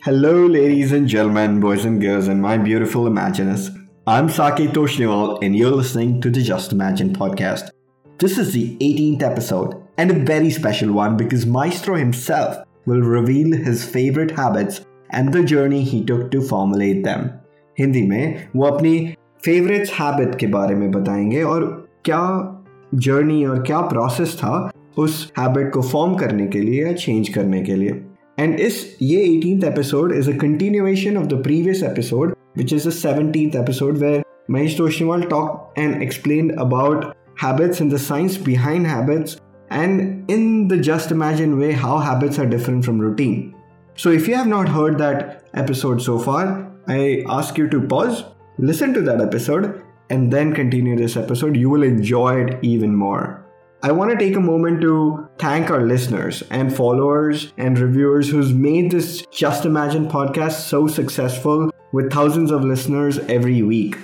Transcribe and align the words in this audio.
Hello, 0.00 0.46
ladies 0.46 0.92
and 0.92 1.08
gentlemen, 1.08 1.58
boys 1.58 1.84
and 1.84 2.00
girls, 2.00 2.28
and 2.28 2.40
my 2.40 2.56
beautiful 2.56 3.08
Imaginers. 3.08 3.68
I'm 4.06 4.28
Saket 4.28 4.68
Toshniwal, 4.68 5.42
and 5.42 5.56
you're 5.56 5.72
listening 5.72 6.20
to 6.20 6.30
the 6.30 6.40
Just 6.40 6.70
Imagine 6.70 7.12
podcast. 7.12 7.70
This 8.18 8.38
is 8.38 8.52
the 8.52 8.76
18th 8.76 9.22
episode, 9.22 9.74
and 9.96 10.12
a 10.12 10.14
very 10.14 10.50
special 10.50 10.92
one 10.92 11.16
because 11.16 11.46
Maestro 11.46 11.96
himself 11.96 12.64
will 12.86 13.00
reveal 13.00 13.56
his 13.56 13.84
favorite 13.84 14.30
habits 14.30 14.84
and 15.10 15.32
the 15.32 15.42
journey 15.42 15.82
he 15.82 16.04
took 16.04 16.30
to 16.30 16.40
formulate 16.40 17.02
them. 17.02 17.30
Hindi 17.80 18.08
में 18.08 18.48
वो 18.56 18.66
अपनी 18.66 19.14
favourites 19.44 19.90
habit 19.90 20.36
के 20.36 20.46
बारे 20.46 20.74
में 20.74 20.90
बताएंगे 20.90 21.42
और 21.42 21.88
क्या 22.04 22.54
journey 22.94 23.48
और 23.48 23.62
क्या 23.62 23.88
process 23.88 24.36
था 24.36 24.72
उस 24.98 25.32
habit 25.38 25.70
को 25.70 25.82
form 25.82 26.20
करने 26.20 26.46
के 26.46 26.60
लिए 26.60 26.86
या 26.86 26.92
change 26.92 27.28
करने 27.28 27.62
के 27.62 27.74
लिए 27.74 28.04
एंड 28.39 28.59
इस 28.59 28.97
ये 29.01 29.23
eighteen 29.23 29.63
episode 29.71 30.11
is 30.15 30.29
a 30.29 30.37
continuation 30.41 31.17
of 31.17 31.25
the 31.33 31.43
previous 31.43 31.83
episode 31.83 32.35
which 32.57 32.73
is 32.73 32.87
the 32.87 32.91
seventeen 32.91 33.51
episode 33.61 33.97
where 33.97 34.23
Mahesh 34.49 34.75
Toshniwal 34.75 35.29
talked 35.29 35.77
and 35.77 36.03
explained 36.03 36.51
about 36.51 37.15
habits 37.37 37.79
and 37.79 37.91
the 37.91 37.97
science 37.97 38.37
behind 38.37 38.85
habits, 38.85 39.37
and 39.69 40.29
in 40.29 40.67
the 40.67 40.77
just 40.77 41.11
imagine 41.11 41.57
way, 41.57 41.71
how 41.71 41.97
habits 41.97 42.39
are 42.39 42.45
different 42.45 42.83
from 42.83 42.99
routine. 42.99 43.55
So, 43.95 44.11
if 44.11 44.27
you 44.27 44.35
have 44.35 44.47
not 44.47 44.67
heard 44.67 44.97
that 44.97 45.45
episode 45.53 46.01
so 46.01 46.19
far, 46.19 46.69
I 46.87 47.23
ask 47.29 47.57
you 47.57 47.69
to 47.69 47.79
pause, 47.79 48.25
listen 48.57 48.93
to 48.95 49.01
that 49.03 49.21
episode, 49.21 49.81
and 50.09 50.31
then 50.31 50.53
continue 50.53 50.97
this 50.97 51.15
episode. 51.15 51.55
You 51.55 51.69
will 51.69 51.83
enjoy 51.83 52.43
it 52.43 52.59
even 52.61 52.95
more. 52.95 53.45
I 53.80 53.92
want 53.92 54.10
to 54.10 54.16
take 54.16 54.34
a 54.34 54.40
moment 54.40 54.80
to 54.80 55.28
thank 55.38 55.70
our 55.70 55.82
listeners 55.82 56.42
and 56.50 56.74
followers 56.74 57.52
and 57.58 57.78
reviewers 57.78 58.28
who's 58.28 58.52
made 58.52 58.90
this 58.90 59.24
Just 59.30 59.64
Imagine 59.64 60.08
podcast 60.08 60.66
so 60.66 60.88
successful 60.88 61.70
with 61.92 62.12
thousands 62.12 62.50
of 62.50 62.64
listeners 62.64 63.20
every 63.30 63.62
week. 63.62 63.96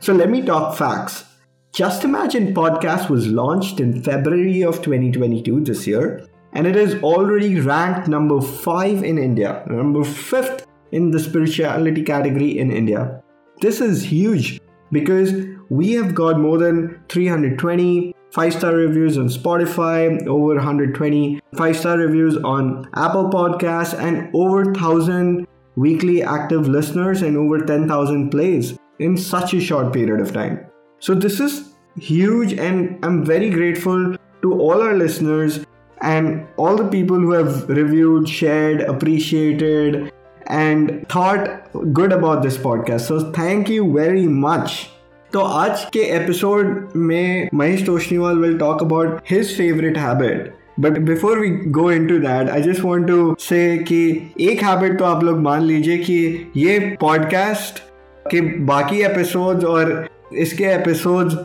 So 0.00 0.14
let 0.14 0.30
me 0.30 0.40
talk 0.40 0.78
facts. 0.78 1.26
Just 1.74 2.04
Imagine 2.04 2.54
podcast 2.54 3.10
was 3.10 3.26
launched 3.26 3.80
in 3.80 4.02
February 4.02 4.62
of 4.62 4.76
2022 4.80 5.60
this 5.60 5.86
year, 5.86 6.26
and 6.54 6.66
it 6.66 6.74
is 6.74 7.02
already 7.02 7.60
ranked 7.60 8.08
number 8.08 8.40
5 8.40 9.04
in 9.04 9.18
India, 9.18 9.62
number 9.66 10.00
5th 10.00 10.64
in 10.90 11.10
the 11.10 11.20
spirituality 11.20 12.02
category 12.02 12.58
in 12.58 12.72
India. 12.72 13.22
This 13.60 13.82
is 13.82 14.02
huge 14.02 14.58
because 14.92 15.32
we 15.68 15.92
have 15.92 16.14
got 16.14 16.38
more 16.38 16.58
than 16.58 17.00
320 17.08 18.14
five 18.30 18.52
star 18.52 18.74
reviews 18.74 19.16
on 19.16 19.28
Spotify, 19.28 20.26
over 20.26 20.54
120 20.54 21.40
five 21.56 21.76
star 21.76 21.98
reviews 21.98 22.36
on 22.38 22.88
Apple 22.94 23.30
Podcasts, 23.30 23.98
and 23.98 24.30
over 24.34 24.64
1,000 24.64 25.46
weekly 25.76 26.22
active 26.22 26.68
listeners 26.68 27.22
and 27.22 27.36
over 27.36 27.64
10,000 27.64 28.30
plays 28.30 28.76
in 28.98 29.16
such 29.16 29.54
a 29.54 29.60
short 29.60 29.92
period 29.92 30.20
of 30.20 30.32
time. 30.32 30.66
So, 30.98 31.14
this 31.14 31.40
is 31.40 31.72
huge, 31.98 32.52
and 32.54 32.98
I'm 33.04 33.24
very 33.24 33.50
grateful 33.50 34.16
to 34.42 34.52
all 34.52 34.82
our 34.82 34.94
listeners 34.94 35.64
and 36.00 36.46
all 36.56 36.76
the 36.76 36.88
people 36.88 37.16
who 37.16 37.32
have 37.32 37.68
reviewed, 37.68 38.28
shared, 38.28 38.80
appreciated, 38.82 40.12
and 40.48 41.06
thought 41.08 41.72
good 41.92 42.12
about 42.12 42.42
this 42.42 42.56
podcast. 42.58 43.00
So, 43.02 43.32
thank 43.32 43.68
you 43.68 43.90
very 43.92 44.26
much. 44.26 44.86
तो 45.32 45.40
आज 45.40 45.84
के 45.92 46.00
episode 46.16 46.92
में 46.96 47.48
Mahesh 47.54 47.84
Toshniwal 47.86 48.38
will 48.38 48.56
talk 48.58 48.82
about 48.82 49.18
his 49.30 49.56
favourite 49.56 49.98
habit 49.98 50.52
but 50.80 50.98
before 50.98 51.38
we 51.38 51.48
go 51.70 51.90
into 52.06 52.18
that 52.18 52.50
I 52.50 52.62
just 52.62 52.80
want 52.80 53.06
to 53.06 53.34
say 53.38 53.58
कि 53.88 54.00
एक 54.40 54.62
habit 54.62 54.98
तो 54.98 55.04
आप 55.04 55.24
लोग 55.24 55.40
मान 55.40 55.62
लीजिए 55.62 55.98
कि 55.98 56.50
ये 56.56 56.78
पॉडकास्ट 57.00 57.82
के 58.26 58.40
बाकी 58.66 59.02
एपिसोड्स 59.02 59.64
और 59.64 60.08
इसके 60.36 60.64
एपिसोड्स 60.64 61.36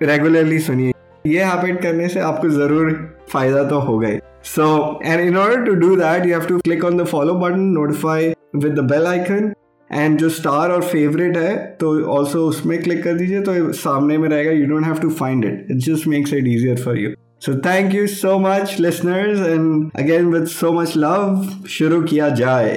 रेगुलरली 0.00 0.58
सुनिए 0.58 0.92
ये 1.26 1.44
हैबिट 1.44 1.82
करने 1.82 2.08
से 2.08 2.20
आपको 2.20 2.48
ज़रूर 2.48 2.90
फ़ायदा 3.30 3.62
तो 3.68 3.78
होगा 3.80 4.08
ही 4.08 4.18
so 4.46 4.66
and 5.04 5.20
in 5.20 5.36
order 5.36 5.64
to 5.64 5.74
do 5.76 5.94
that 5.96 6.26
you 6.26 6.34
have 6.34 6.46
to 6.48 6.58
click 6.58 6.84
on 6.84 6.96
the 6.96 7.06
follow 7.06 7.34
button 7.34 7.60
notify 7.72 8.32
with 8.45 8.73
the 8.79 8.89
bell 8.91 9.07
icon 9.07 9.51
and 9.89 10.17
जो 10.19 10.29
स्टार 10.29 10.71
और 10.71 10.83
फेवरेट 10.83 11.37
है 11.37 11.55
तो 11.79 11.93
ऑल्सो 12.11 12.45
उसमें 12.47 12.81
क्लिक 12.83 13.03
कर 13.03 13.13
दीजिए 13.13 13.41
तो 13.41 13.71
सामने 13.79 14.17
में 14.17 14.27
रहेगा 14.29 14.51
you 14.51 14.67
don't 14.67 14.85
have 14.85 14.99
to 14.99 15.09
find 15.19 15.45
it 15.45 15.67
it 15.71 15.77
just 15.89 16.07
makes 16.07 16.33
it 16.33 16.47
easier 16.47 16.81
for 16.83 16.97
you 16.99 17.13
so 17.45 17.57
thank 17.65 17.93
you 17.95 18.07
so 18.07 18.37
much 18.39 18.79
listeners 18.79 19.39
and 19.47 19.91
again 19.99 20.33
with 20.33 20.45
so 20.47 20.71
much 20.71 20.97
love 20.97 21.47
शुरू 21.69 22.01
किया 22.03 22.29
जाए 22.41 22.75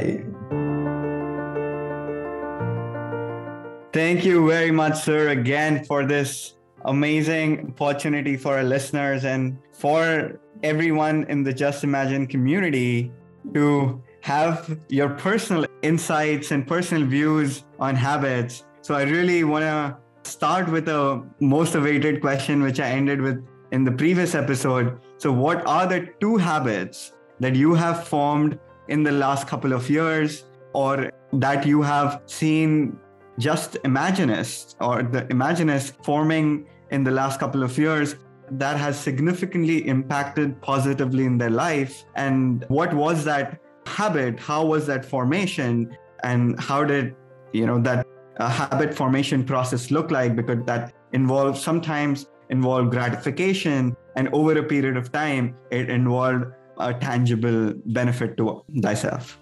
Thank 3.95 4.25
you 4.25 4.39
very 4.47 4.73
much, 4.73 4.95
sir, 5.01 5.19
again 5.29 5.77
for 5.85 6.05
this 6.05 6.55
amazing 6.85 7.53
opportunity 7.69 8.37
for 8.37 8.55
our 8.55 8.65
listeners 8.65 9.25
and 9.25 9.57
for 9.73 10.41
everyone 10.65 11.21
in 11.29 11.45
the 11.45 11.53
Just 11.53 11.85
Imagine 11.85 12.27
community 12.27 13.12
to 13.55 14.03
have 14.22 14.78
your 14.90 15.09
personal 15.09 15.66
insights 15.81 16.52
and 16.52 16.68
personal 16.68 17.07
views 17.07 17.63
on 17.80 17.96
habits. 17.96 18.66
So 18.81 18.96
I 18.96 19.03
really 19.03 19.44
want 19.44 19.63
to 19.63 19.97
start 20.30 20.69
with 20.69 20.85
the 20.85 21.25
most 21.40 21.75
awaited 21.75 22.22
question, 22.22 22.62
which 22.62 22.80
I 22.80 22.90
ended 22.90 23.22
with 23.22 23.46
in 23.72 23.84
the 23.84 23.91
previous 23.91 24.35
episode. 24.35 25.00
So, 25.18 25.31
what 25.31 25.66
are 25.66 25.88
the 25.88 26.09
two 26.19 26.38
habits 26.38 27.13
that 27.40 27.56
you 27.56 27.74
have 27.74 28.07
formed 28.07 28.59
in 28.88 29.03
the 29.03 29.12
last 29.12 29.47
couple 29.47 29.74
of 29.74 29.90
years, 29.90 30.46
or 30.74 31.12
that 31.34 31.66
you 31.66 31.81
have 31.81 32.22
seen 32.25 32.97
just 33.38 33.78
imaginists 33.84 34.75
or 34.81 35.03
the 35.03 35.25
imaginists 35.30 35.94
forming 36.03 36.68
in 36.91 37.03
the 37.03 37.12
last 37.12 37.40
couple 37.40 37.63
of 37.63 37.78
years 37.78 38.16
that 38.51 38.78
has 38.78 39.00
significantly 39.00 39.88
impacted 39.88 40.59
positively 40.62 41.25
in 41.25 41.38
their 41.38 41.51
life? 41.51 42.03
And 42.16 42.66
what 42.68 42.94
was 42.94 43.24
that 43.25 43.59
habit 44.00 44.40
how 44.40 44.66
was 44.66 44.86
that 44.88 45.06
formation? 45.06 45.98
And 46.24 46.60
how 46.60 46.84
did 46.84 47.16
you 47.54 47.66
know 47.70 47.80
that 47.88 48.08
uh, 48.38 48.50
habit 48.50 48.94
formation 48.94 49.44
process 49.44 49.92
look 49.92 50.12
like? 50.18 50.36
Because 50.36 50.66
that 50.66 50.94
involves 51.14 51.62
sometimes 51.62 52.28
involve 52.50 52.90
gratification 52.90 53.96
and 54.16 54.30
over 54.40 54.58
a 54.58 54.64
period 54.64 54.98
of 55.02 55.12
time 55.12 55.56
it 55.80 55.90
involved 55.90 56.46
a 56.80 56.94
tangible 56.94 57.74
benefit 57.98 58.38
to 58.38 58.64
thyself. 58.88 59.38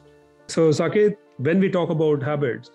So 0.56 0.69
saket 0.79 1.16
when 1.50 1.59
we 1.59 1.69
talk 1.78 1.94
about 1.97 2.28
habits 2.31 2.72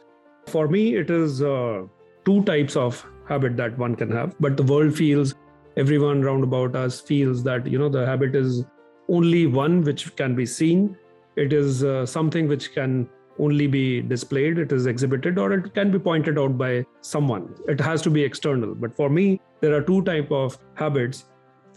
for 0.54 0.68
me 0.68 0.84
it 1.02 1.10
is 1.10 1.42
uh, 1.42 1.82
two 2.24 2.38
types 2.44 2.76
of 2.76 3.04
habit 3.28 3.56
that 3.56 3.76
one 3.86 3.96
can 3.96 4.10
have. 4.20 4.34
But 4.40 4.56
the 4.56 4.68
world 4.72 4.96
feels 5.02 5.34
everyone 5.76 6.22
round 6.22 6.44
about 6.44 6.76
us 6.86 7.00
feels 7.12 7.44
that 7.50 7.70
you 7.74 7.78
know 7.84 7.92
the 8.00 8.06
habit 8.06 8.42
is 8.46 8.64
only 9.08 9.46
one 9.62 9.80
which 9.90 10.10
can 10.16 10.34
be 10.42 10.46
seen 10.46 10.96
it 11.36 11.52
is 11.52 11.82
uh, 11.84 12.04
something 12.04 12.48
which 12.48 12.72
can 12.74 13.08
only 13.38 13.66
be 13.66 14.02
displayed 14.02 14.58
it 14.58 14.72
is 14.72 14.86
exhibited 14.86 15.38
or 15.38 15.52
it 15.52 15.74
can 15.74 15.90
be 15.90 15.98
pointed 15.98 16.38
out 16.38 16.58
by 16.58 16.84
someone. 17.00 17.54
It 17.66 17.80
has 17.80 18.02
to 18.02 18.10
be 18.10 18.22
external. 18.22 18.74
But 18.74 18.94
for 18.94 19.08
me 19.08 19.40
there 19.60 19.74
are 19.74 19.82
two 19.82 20.02
type 20.02 20.30
of 20.30 20.58
habits. 20.74 21.24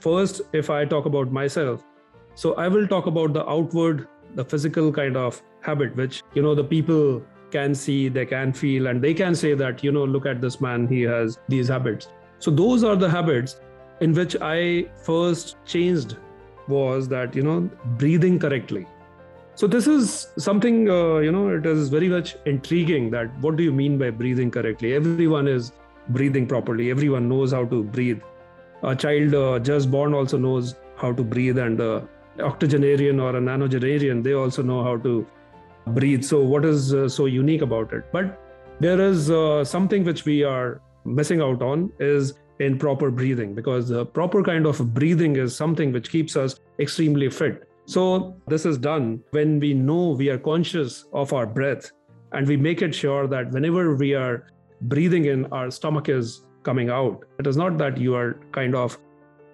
First 0.02 0.42
if 0.54 0.70
i 0.70 0.84
talk 0.86 1.06
about 1.06 1.32
myself 1.32 1.84
so 2.36 2.54
i 2.56 2.68
will 2.68 2.86
talk 2.86 3.06
about 3.08 3.32
the 3.34 3.48
outward 3.50 4.08
the 4.36 4.44
physical 4.44 4.92
kind 4.92 5.16
of 5.16 5.42
habit 5.62 5.96
which 5.96 6.22
you 6.34 6.42
know 6.42 6.54
the 6.54 6.64
people 6.64 7.24
can 7.50 7.74
see 7.74 8.10
they 8.10 8.26
can 8.26 8.52
feel 8.52 8.88
and 8.88 9.02
they 9.02 9.14
can 9.14 9.34
say 9.34 9.54
that 9.54 9.84
you 9.84 9.92
know 9.92 10.04
look 10.04 10.26
at 10.26 10.42
this 10.42 10.60
man 10.60 10.88
he 10.88 11.02
has 11.02 11.40
these 11.48 11.70
habits. 11.70 12.10
So 12.40 12.52
those 12.52 12.84
are 12.84 12.98
the 12.98 13.10
habits 13.10 13.60
in 14.02 14.14
which 14.14 14.36
i 14.42 14.86
first 15.04 15.56
changed 15.66 16.18
was 16.68 17.08
that 17.08 17.36
you 17.36 17.44
know 17.44 17.70
breathing 18.04 18.38
correctly 18.38 18.86
so 19.56 19.68
this 19.68 19.88
is 19.88 20.28
something 20.38 20.90
uh, 20.90 21.18
you 21.20 21.32
know 21.32 21.50
it 21.50 21.66
is 21.66 21.88
very 21.88 22.10
much 22.10 22.36
intriguing 22.46 23.10
that 23.12 23.34
what 23.40 23.56
do 23.56 23.64
you 23.64 23.72
mean 23.72 23.98
by 23.98 24.10
breathing 24.10 24.52
correctly? 24.52 24.94
Everyone 24.94 25.48
is 25.48 25.72
breathing 26.10 26.46
properly. 26.46 26.92
Everyone 26.92 27.30
knows 27.30 27.54
how 27.54 27.64
to 27.66 27.84
breathe. 27.84 28.22
A 28.84 28.94
child 28.96 29.34
uh, 29.34 29.60
just 29.60 29.90
born 29.90 30.14
also 30.14 30.38
knows 30.38 30.76
how 30.98 31.14
to 31.14 31.24
breathe, 31.24 31.58
and 31.58 31.80
uh, 31.80 32.02
octogenarian 32.40 33.22
or 33.22 33.38
a 33.38 33.40
nanogenarian 33.40 34.22
they 34.24 34.34
also 34.34 34.62
know 34.62 34.84
how 34.84 34.98
to 34.98 35.26
breathe. 35.88 36.24
So 36.24 36.42
what 36.42 36.66
is 36.66 36.94
uh, 36.94 37.08
so 37.08 37.26
unique 37.26 37.62
about 37.62 37.94
it? 37.94 38.04
But 38.12 38.42
there 38.82 39.00
is 39.00 39.32
uh, 39.32 39.64
something 39.64 40.04
which 40.04 40.26
we 40.26 40.44
are 40.44 40.82
missing 41.06 41.40
out 41.42 41.62
on 41.62 41.94
is 42.00 42.34
in 42.60 42.78
proper 42.78 43.10
breathing 43.10 43.56
because 43.56 43.88
the 43.88 44.06
proper 44.06 44.44
kind 44.44 44.66
of 44.66 44.94
breathing 44.94 45.38
is 45.38 45.56
something 45.56 45.94
which 45.94 46.10
keeps 46.10 46.36
us 46.36 46.60
extremely 46.80 47.30
fit 47.30 47.70
so, 47.88 48.36
this 48.48 48.66
is 48.66 48.80
done 48.80 49.24
when 49.30 49.60
we 49.60 49.74
know 49.76 50.10
we 50.10 50.30
are 50.30 50.40
conscious 50.40 51.06
of 51.14 51.34
our 51.34 51.46
breath 51.46 51.92
and 52.32 52.48
we 52.48 52.58
make 52.58 52.82
it 52.82 52.96
sure 52.96 53.28
that 53.28 53.52
whenever 53.52 53.96
we 53.96 54.16
are 54.16 54.48
breathing 54.82 55.26
in, 55.26 55.46
our 55.54 55.70
stomach 55.70 56.10
is 56.10 56.44
coming 56.64 56.90
out. 56.90 57.24
It 57.38 57.46
is 57.46 57.58
not 57.58 57.78
that 57.78 57.98
you 58.00 58.16
are 58.16 58.40
kind 58.52 58.76
of 58.76 58.98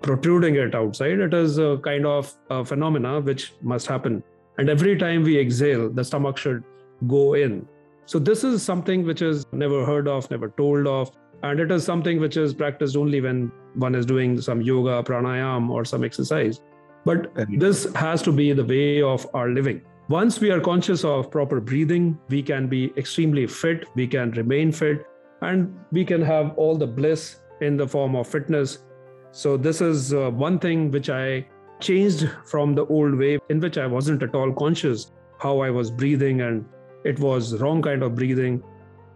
protruding 0.02 0.56
it 0.56 0.74
outside, 0.74 1.20
it 1.20 1.34
is 1.34 1.58
a 1.58 1.78
kind 1.84 2.06
of 2.06 2.34
a 2.50 2.64
phenomena 2.64 3.20
which 3.20 3.54
must 3.62 3.86
happen. 3.86 4.24
And 4.58 4.70
every 4.70 4.98
time 4.98 5.24
we 5.24 5.38
exhale, 5.38 5.90
the 5.90 6.04
stomach 6.04 6.38
should 6.38 6.64
go 7.08 7.34
in. 7.34 7.68
So, 8.06 8.18
this 8.18 8.46
is 8.46 8.64
something 8.64 9.06
which 9.06 9.22
is 9.22 9.46
never 9.52 9.86
heard 9.86 10.08
of, 10.08 10.32
never 10.32 10.50
told 10.50 10.88
of. 10.88 11.12
And 11.44 11.60
it 11.60 11.72
is 11.72 11.84
something 11.84 12.20
which 12.20 12.38
is 12.38 12.54
practiced 12.54 12.96
only 12.96 13.20
when 13.20 13.52
one 13.74 13.96
is 13.96 14.06
doing 14.06 14.40
some 14.40 14.62
yoga, 14.62 15.04
pranayam, 15.04 15.70
or 15.70 15.84
some 15.84 16.04
exercise. 16.04 16.62
But 17.06 17.32
this 17.50 17.92
has 17.96 18.22
to 18.24 18.32
be 18.32 18.54
the 18.54 18.64
way 18.64 19.02
of 19.02 19.28
our 19.34 19.50
living. 19.50 19.82
Once 20.10 20.40
we 20.40 20.52
are 20.52 20.60
conscious 20.60 21.04
of 21.04 21.32
proper 21.32 21.60
breathing, 21.60 22.20
we 22.30 22.44
can 22.44 22.68
be 22.68 22.92
extremely 22.98 23.48
fit, 23.48 23.88
we 23.96 24.08
can 24.08 24.32
remain 24.32 24.72
fit, 24.72 25.06
and 25.42 25.74
we 25.92 26.04
can 26.04 26.22
have 26.22 26.54
all 26.58 26.78
the 26.78 26.88
bliss 26.88 27.40
in 27.62 27.78
the 27.78 27.88
form 27.88 28.16
of 28.16 28.28
fitness. 28.28 28.84
So, 29.32 29.56
this 29.58 29.80
is 29.80 30.14
uh, 30.14 30.30
one 30.30 30.60
thing 30.60 30.92
which 30.92 31.10
I 31.10 31.48
changed 31.80 32.30
from 32.46 32.76
the 32.76 32.86
old 32.88 33.16
way, 33.16 33.40
in 33.50 33.60
which 33.60 33.78
I 33.78 33.88
wasn't 33.88 34.22
at 34.22 34.36
all 34.36 34.52
conscious 34.52 35.12
how 35.40 35.60
I 35.60 35.70
was 35.72 35.90
breathing 35.90 36.42
and 36.42 36.66
it 37.04 37.20
was 37.20 37.60
wrong 37.60 37.82
kind 37.82 38.04
of 38.04 38.16
breathing. 38.16 38.64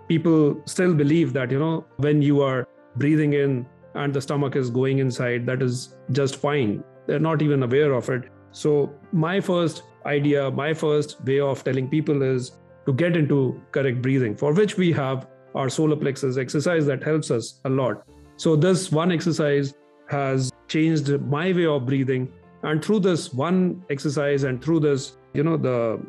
People 0.07 0.61
still 0.65 0.93
believe 0.93 1.33
that, 1.33 1.51
you 1.51 1.59
know, 1.59 1.85
when 1.97 2.21
you 2.21 2.41
are 2.41 2.67
breathing 2.95 3.33
in 3.33 3.65
and 3.93 4.13
the 4.13 4.21
stomach 4.21 4.55
is 4.55 4.69
going 4.69 4.99
inside, 4.99 5.45
that 5.45 5.61
is 5.61 5.95
just 6.11 6.37
fine. 6.37 6.83
They're 7.07 7.19
not 7.19 7.41
even 7.41 7.63
aware 7.63 7.93
of 7.93 8.09
it. 8.09 8.23
So, 8.51 8.93
my 9.11 9.39
first 9.41 9.83
idea, 10.05 10.49
my 10.51 10.73
first 10.73 11.23
way 11.25 11.39
of 11.39 11.63
telling 11.63 11.89
people 11.89 12.21
is 12.21 12.51
to 12.85 12.93
get 12.93 13.17
into 13.17 13.61
correct 13.71 14.01
breathing, 14.01 14.35
for 14.35 14.53
which 14.53 14.77
we 14.77 14.91
have 14.93 15.27
our 15.55 15.69
solar 15.69 15.95
plexus 15.95 16.37
exercise 16.37 16.85
that 16.85 17.03
helps 17.03 17.31
us 17.31 17.59
a 17.65 17.69
lot. 17.69 18.05
So, 18.37 18.55
this 18.55 18.91
one 18.91 19.11
exercise 19.11 19.73
has 20.09 20.51
changed 20.67 21.09
my 21.21 21.51
way 21.51 21.65
of 21.65 21.85
breathing. 21.85 22.31
And 22.63 22.83
through 22.83 23.01
this 23.01 23.33
one 23.33 23.83
exercise 23.89 24.43
and 24.43 24.63
through 24.63 24.79
this, 24.81 25.17
you 25.33 25.43
know, 25.43 25.57
the 25.57 26.01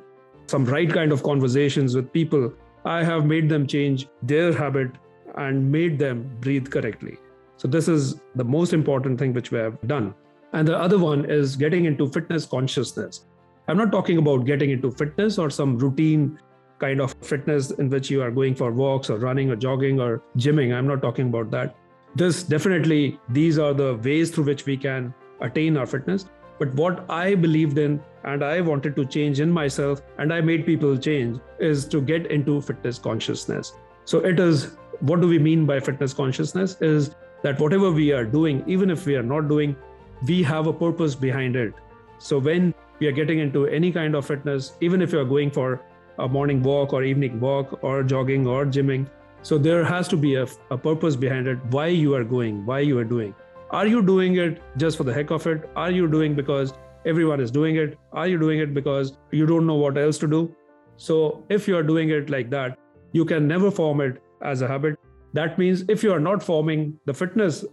some 0.46 0.64
right 0.64 0.88
kind 0.88 1.12
of 1.12 1.22
conversations 1.22 1.96
with 1.96 2.12
people, 2.12 2.52
I 2.84 3.02
have 3.02 3.26
made 3.26 3.48
them 3.48 3.66
change 3.66 4.06
their 4.22 4.52
habit 4.52 4.92
and 5.36 5.70
made 5.70 5.98
them 5.98 6.30
breathe 6.40 6.70
correctly. 6.70 7.18
So, 7.56 7.68
this 7.68 7.88
is 7.88 8.20
the 8.34 8.44
most 8.44 8.72
important 8.72 9.18
thing 9.18 9.32
which 9.32 9.50
we 9.50 9.58
have 9.58 9.80
done. 9.86 10.14
And 10.52 10.66
the 10.66 10.76
other 10.76 10.98
one 10.98 11.24
is 11.24 11.56
getting 11.56 11.84
into 11.84 12.08
fitness 12.08 12.46
consciousness. 12.46 13.26
I'm 13.68 13.76
not 13.76 13.90
talking 13.90 14.18
about 14.18 14.44
getting 14.46 14.70
into 14.70 14.90
fitness 14.90 15.38
or 15.38 15.50
some 15.50 15.78
routine 15.78 16.38
kind 16.78 17.00
of 17.00 17.14
fitness 17.22 17.70
in 17.72 17.88
which 17.88 18.10
you 18.10 18.22
are 18.22 18.30
going 18.30 18.54
for 18.54 18.70
walks 18.70 19.10
or 19.10 19.18
running 19.18 19.50
or 19.50 19.56
jogging 19.56 20.00
or 20.00 20.22
gymming. 20.36 20.74
I'm 20.74 20.86
not 20.86 21.02
talking 21.02 21.28
about 21.28 21.50
that. 21.50 21.74
This 22.14 22.42
definitely, 22.42 23.18
these 23.28 23.58
are 23.58 23.74
the 23.74 23.96
ways 23.96 24.30
through 24.30 24.44
which 24.44 24.66
we 24.66 24.76
can 24.76 25.12
attain 25.40 25.76
our 25.76 25.86
fitness. 25.86 26.26
But 26.58 26.72
what 26.74 27.10
I 27.10 27.34
believed 27.34 27.78
in 27.78 28.00
and 28.24 28.42
I 28.42 28.60
wanted 28.60 28.96
to 28.96 29.04
change 29.04 29.40
in 29.40 29.50
myself 29.50 30.00
and 30.18 30.32
I 30.32 30.40
made 30.40 30.64
people 30.64 30.96
change 30.96 31.40
is 31.58 31.86
to 31.88 32.00
get 32.00 32.26
into 32.26 32.60
fitness 32.60 32.98
consciousness. 32.98 33.74
So 34.04 34.20
it 34.20 34.40
is 34.40 34.76
what 35.00 35.20
do 35.20 35.28
we 35.28 35.38
mean 35.38 35.66
by 35.66 35.80
fitness 35.80 36.14
consciousness 36.14 36.80
is 36.80 37.14
that 37.42 37.60
whatever 37.60 37.90
we 37.90 38.12
are 38.12 38.24
doing, 38.24 38.64
even 38.66 38.90
if 38.90 39.04
we 39.06 39.16
are 39.16 39.22
not 39.22 39.48
doing, 39.48 39.76
we 40.24 40.42
have 40.42 40.66
a 40.66 40.72
purpose 40.72 41.14
behind 41.14 41.56
it. 41.56 41.74
So 42.18 42.38
when 42.38 42.74
we 42.98 43.06
are 43.06 43.12
getting 43.12 43.38
into 43.38 43.66
any 43.66 43.92
kind 43.92 44.14
of 44.14 44.26
fitness, 44.26 44.72
even 44.80 45.02
if 45.02 45.12
you 45.12 45.20
are 45.20 45.24
going 45.24 45.50
for 45.50 45.82
a 46.18 46.28
morning 46.28 46.62
walk 46.62 46.92
or 46.92 47.04
evening 47.04 47.40
walk 47.40 47.78
or 47.82 48.02
jogging 48.02 48.46
or 48.46 48.64
gymming, 48.64 49.06
so 49.42 49.58
there 49.58 49.84
has 49.84 50.08
to 50.08 50.16
be 50.16 50.34
a, 50.36 50.46
a 50.70 50.78
purpose 50.78 51.14
behind 51.14 51.46
it, 51.46 51.58
why 51.66 51.88
you 51.88 52.14
are 52.14 52.24
going, 52.24 52.64
why 52.64 52.80
you 52.80 52.98
are 52.98 53.04
doing. 53.04 53.34
Are 53.70 53.86
you 53.86 54.02
doing 54.02 54.36
it 54.36 54.62
just 54.76 54.96
for 54.96 55.04
the 55.04 55.12
heck 55.12 55.30
of 55.30 55.46
it? 55.46 55.68
Are 55.76 55.90
you 55.90 56.08
doing 56.08 56.34
because 56.34 56.72
everyone 57.04 57.40
is 57.40 57.50
doing 57.50 57.76
it? 57.76 57.98
Are 58.12 58.26
you 58.26 58.38
doing 58.38 58.60
it 58.60 58.72
because 58.72 59.18
you 59.30 59.46
don't 59.46 59.66
know 59.66 59.74
what 59.74 59.98
else 59.98 60.18
to 60.18 60.26
do? 60.26 60.54
So 60.96 61.44
if 61.48 61.68
you 61.68 61.76
are 61.76 61.82
doing 61.82 62.10
it 62.10 62.30
like 62.30 62.48
that, 62.50 62.78
you 63.12 63.24
can 63.24 63.46
never 63.46 63.70
form 63.70 64.00
it 64.00 64.22
as 64.42 64.62
a 64.62 64.68
habit. 64.68 64.98
That 65.32 65.58
means 65.58 65.84
if 65.88 66.02
you 66.02 66.12
are 66.12 66.20
not 66.20 66.42
forming 66.42 66.98
the 67.04 67.12
fitness 67.14 67.64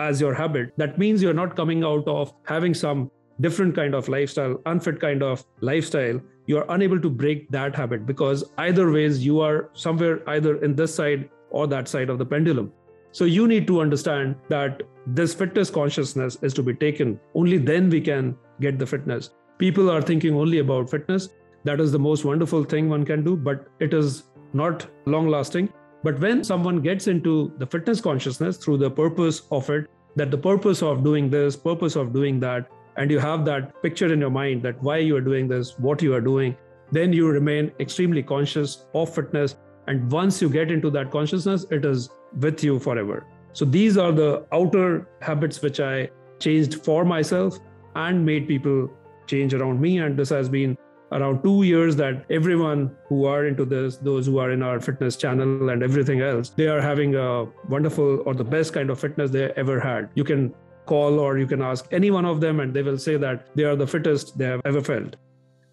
as 0.00 0.20
your 0.20 0.34
habit, 0.34 0.72
that 0.76 0.98
means 0.98 1.22
you're 1.22 1.34
not 1.34 1.54
coming 1.54 1.84
out 1.84 2.06
of 2.08 2.32
having 2.44 2.74
some 2.74 3.10
different 3.40 3.74
kind 3.74 3.94
of 3.94 4.08
lifestyle, 4.08 4.60
unfit 4.66 5.00
kind 5.00 5.22
of 5.22 5.44
lifestyle, 5.60 6.20
you 6.46 6.58
are 6.58 6.66
unable 6.70 7.00
to 7.00 7.08
break 7.08 7.50
that 7.50 7.76
habit 7.76 8.06
because 8.06 8.44
either 8.58 8.90
ways 8.90 9.24
you 9.24 9.40
are 9.40 9.70
somewhere 9.72 10.28
either 10.28 10.62
in 10.64 10.74
this 10.74 10.94
side 10.94 11.28
or 11.50 11.66
that 11.66 11.88
side 11.88 12.10
of 12.10 12.18
the 12.18 12.26
pendulum. 12.26 12.72
So 13.12 13.24
you 13.24 13.46
need 13.48 13.66
to 13.66 13.80
understand 13.80 14.36
that 14.48 14.82
this 15.06 15.34
fitness 15.34 15.70
consciousness 15.70 16.38
is 16.42 16.54
to 16.54 16.62
be 16.62 16.74
taken. 16.74 17.18
Only 17.34 17.58
then 17.58 17.90
we 17.90 18.00
can 18.00 18.36
get 18.60 18.78
the 18.78 18.86
fitness. 18.86 19.30
People 19.58 19.90
are 19.90 20.02
thinking 20.02 20.34
only 20.34 20.58
about 20.58 20.90
fitness. 20.90 21.28
That 21.64 21.80
is 21.80 21.92
the 21.92 21.98
most 21.98 22.24
wonderful 22.24 22.64
thing 22.64 22.88
one 22.88 23.04
can 23.04 23.24
do, 23.24 23.36
but 23.36 23.66
it 23.80 23.92
is 23.92 24.24
not 24.52 24.86
long 25.06 25.28
lasting. 25.28 25.72
But 26.02 26.18
when 26.18 26.42
someone 26.44 26.80
gets 26.80 27.08
into 27.08 27.52
the 27.58 27.66
fitness 27.66 28.00
consciousness 28.00 28.56
through 28.56 28.78
the 28.78 28.90
purpose 28.90 29.42
of 29.50 29.68
it, 29.70 29.86
that 30.16 30.30
the 30.30 30.38
purpose 30.38 30.82
of 30.82 31.04
doing 31.04 31.30
this, 31.30 31.56
purpose 31.56 31.96
of 31.96 32.12
doing 32.12 32.40
that, 32.40 32.70
and 32.96 33.10
you 33.10 33.18
have 33.18 33.44
that 33.44 33.82
picture 33.82 34.12
in 34.12 34.20
your 34.20 34.30
mind 34.30 34.62
that 34.62 34.82
why 34.82 34.98
you 34.98 35.16
are 35.16 35.20
doing 35.20 35.46
this, 35.46 35.78
what 35.78 36.02
you 36.02 36.14
are 36.14 36.20
doing, 36.20 36.56
then 36.90 37.12
you 37.12 37.28
remain 37.28 37.70
extremely 37.78 38.22
conscious 38.22 38.86
of 38.94 39.14
fitness. 39.14 39.56
And 39.86 40.10
once 40.10 40.42
you 40.42 40.48
get 40.48 40.70
into 40.70 40.90
that 40.90 41.10
consciousness, 41.10 41.66
it 41.70 41.84
is 41.84 42.10
with 42.38 42.64
you 42.64 42.78
forever. 42.78 43.26
So 43.52 43.64
these 43.64 43.96
are 43.96 44.12
the 44.12 44.46
outer 44.52 45.08
habits 45.20 45.60
which 45.62 45.80
I 45.80 46.10
changed 46.38 46.84
for 46.84 47.04
myself 47.04 47.58
and 47.94 48.24
made 48.24 48.48
people 48.48 48.90
change 49.26 49.54
around 49.54 49.80
me. 49.80 49.98
And 49.98 50.16
this 50.16 50.30
has 50.30 50.48
been 50.48 50.76
around 51.12 51.42
two 51.42 51.62
years 51.62 51.96
that 51.96 52.24
everyone 52.30 52.96
who 53.06 53.24
are 53.24 53.46
into 53.46 53.64
this, 53.64 53.96
those 53.96 54.26
who 54.26 54.38
are 54.38 54.50
in 54.50 54.62
our 54.62 54.80
fitness 54.80 55.16
channel 55.16 55.70
and 55.70 55.82
everything 55.82 56.20
else, 56.20 56.50
they 56.50 56.68
are 56.68 56.80
having 56.80 57.14
a 57.14 57.46
wonderful 57.68 58.22
or 58.26 58.34
the 58.34 58.44
best 58.44 58.72
kind 58.72 58.90
of 58.90 59.00
fitness 59.00 59.30
they 59.30 59.50
ever 59.56 59.80
had. 59.80 60.08
You 60.14 60.24
can 60.24 60.54
call 60.86 61.18
or 61.18 61.38
you 61.38 61.46
can 61.46 61.62
ask 61.62 61.86
any 61.92 62.10
one 62.10 62.24
of 62.24 62.40
them 62.40 62.60
and 62.60 62.72
they 62.74 62.82
will 62.82 62.98
say 62.98 63.16
that 63.16 63.46
they 63.54 63.64
are 63.64 63.76
the 63.76 63.86
fittest 63.86 64.36
they 64.38 64.46
have 64.46 64.60
ever 64.64 64.80
felt. 64.80 65.16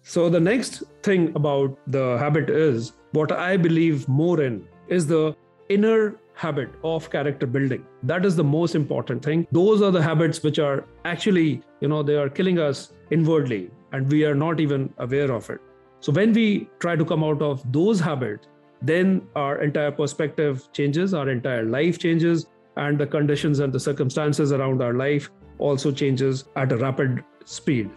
So 0.02 0.28
the 0.28 0.40
next 0.40 0.82
thing 1.02 1.32
about 1.34 1.78
the 1.86 2.16
habit 2.18 2.50
is 2.50 2.92
what 3.12 3.32
I 3.32 3.56
believe 3.56 4.08
more 4.08 4.40
in 4.42 4.66
is 4.88 5.06
the 5.06 5.36
inner 5.68 6.18
habit 6.34 6.70
of 6.84 7.10
character 7.10 7.46
building 7.46 7.84
that 8.04 8.24
is 8.24 8.36
the 8.36 8.44
most 8.44 8.76
important 8.76 9.24
thing 9.24 9.44
those 9.50 9.82
are 9.82 9.90
the 9.90 10.00
habits 10.00 10.40
which 10.42 10.60
are 10.60 10.84
actually 11.04 11.60
you 11.80 11.88
know 11.88 12.00
they 12.00 12.14
are 12.14 12.28
killing 12.28 12.60
us 12.60 12.92
inwardly 13.10 13.70
and 13.92 14.10
we 14.10 14.24
are 14.24 14.34
not 14.34 14.60
even 14.60 14.92
aware 14.98 15.30
of 15.32 15.48
it 15.50 15.60
so 16.00 16.12
when 16.12 16.32
we 16.32 16.68
try 16.78 16.94
to 16.96 17.04
come 17.04 17.24
out 17.24 17.42
of 17.42 17.64
those 17.72 18.00
habits 18.00 18.48
then 18.82 19.22
our 19.34 19.62
entire 19.62 19.90
perspective 19.90 20.68
changes 20.72 21.14
our 21.14 21.28
entire 21.28 21.64
life 21.64 21.98
changes 21.98 22.46
and 22.76 22.98
the 22.98 23.06
conditions 23.06 23.58
and 23.58 23.72
the 23.72 23.80
circumstances 23.80 24.52
around 24.52 24.82
our 24.82 24.94
life 24.94 25.30
also 25.58 25.90
changes 25.90 26.44
at 26.56 26.70
a 26.72 26.76
rapid 26.76 27.24
speed 27.44 27.90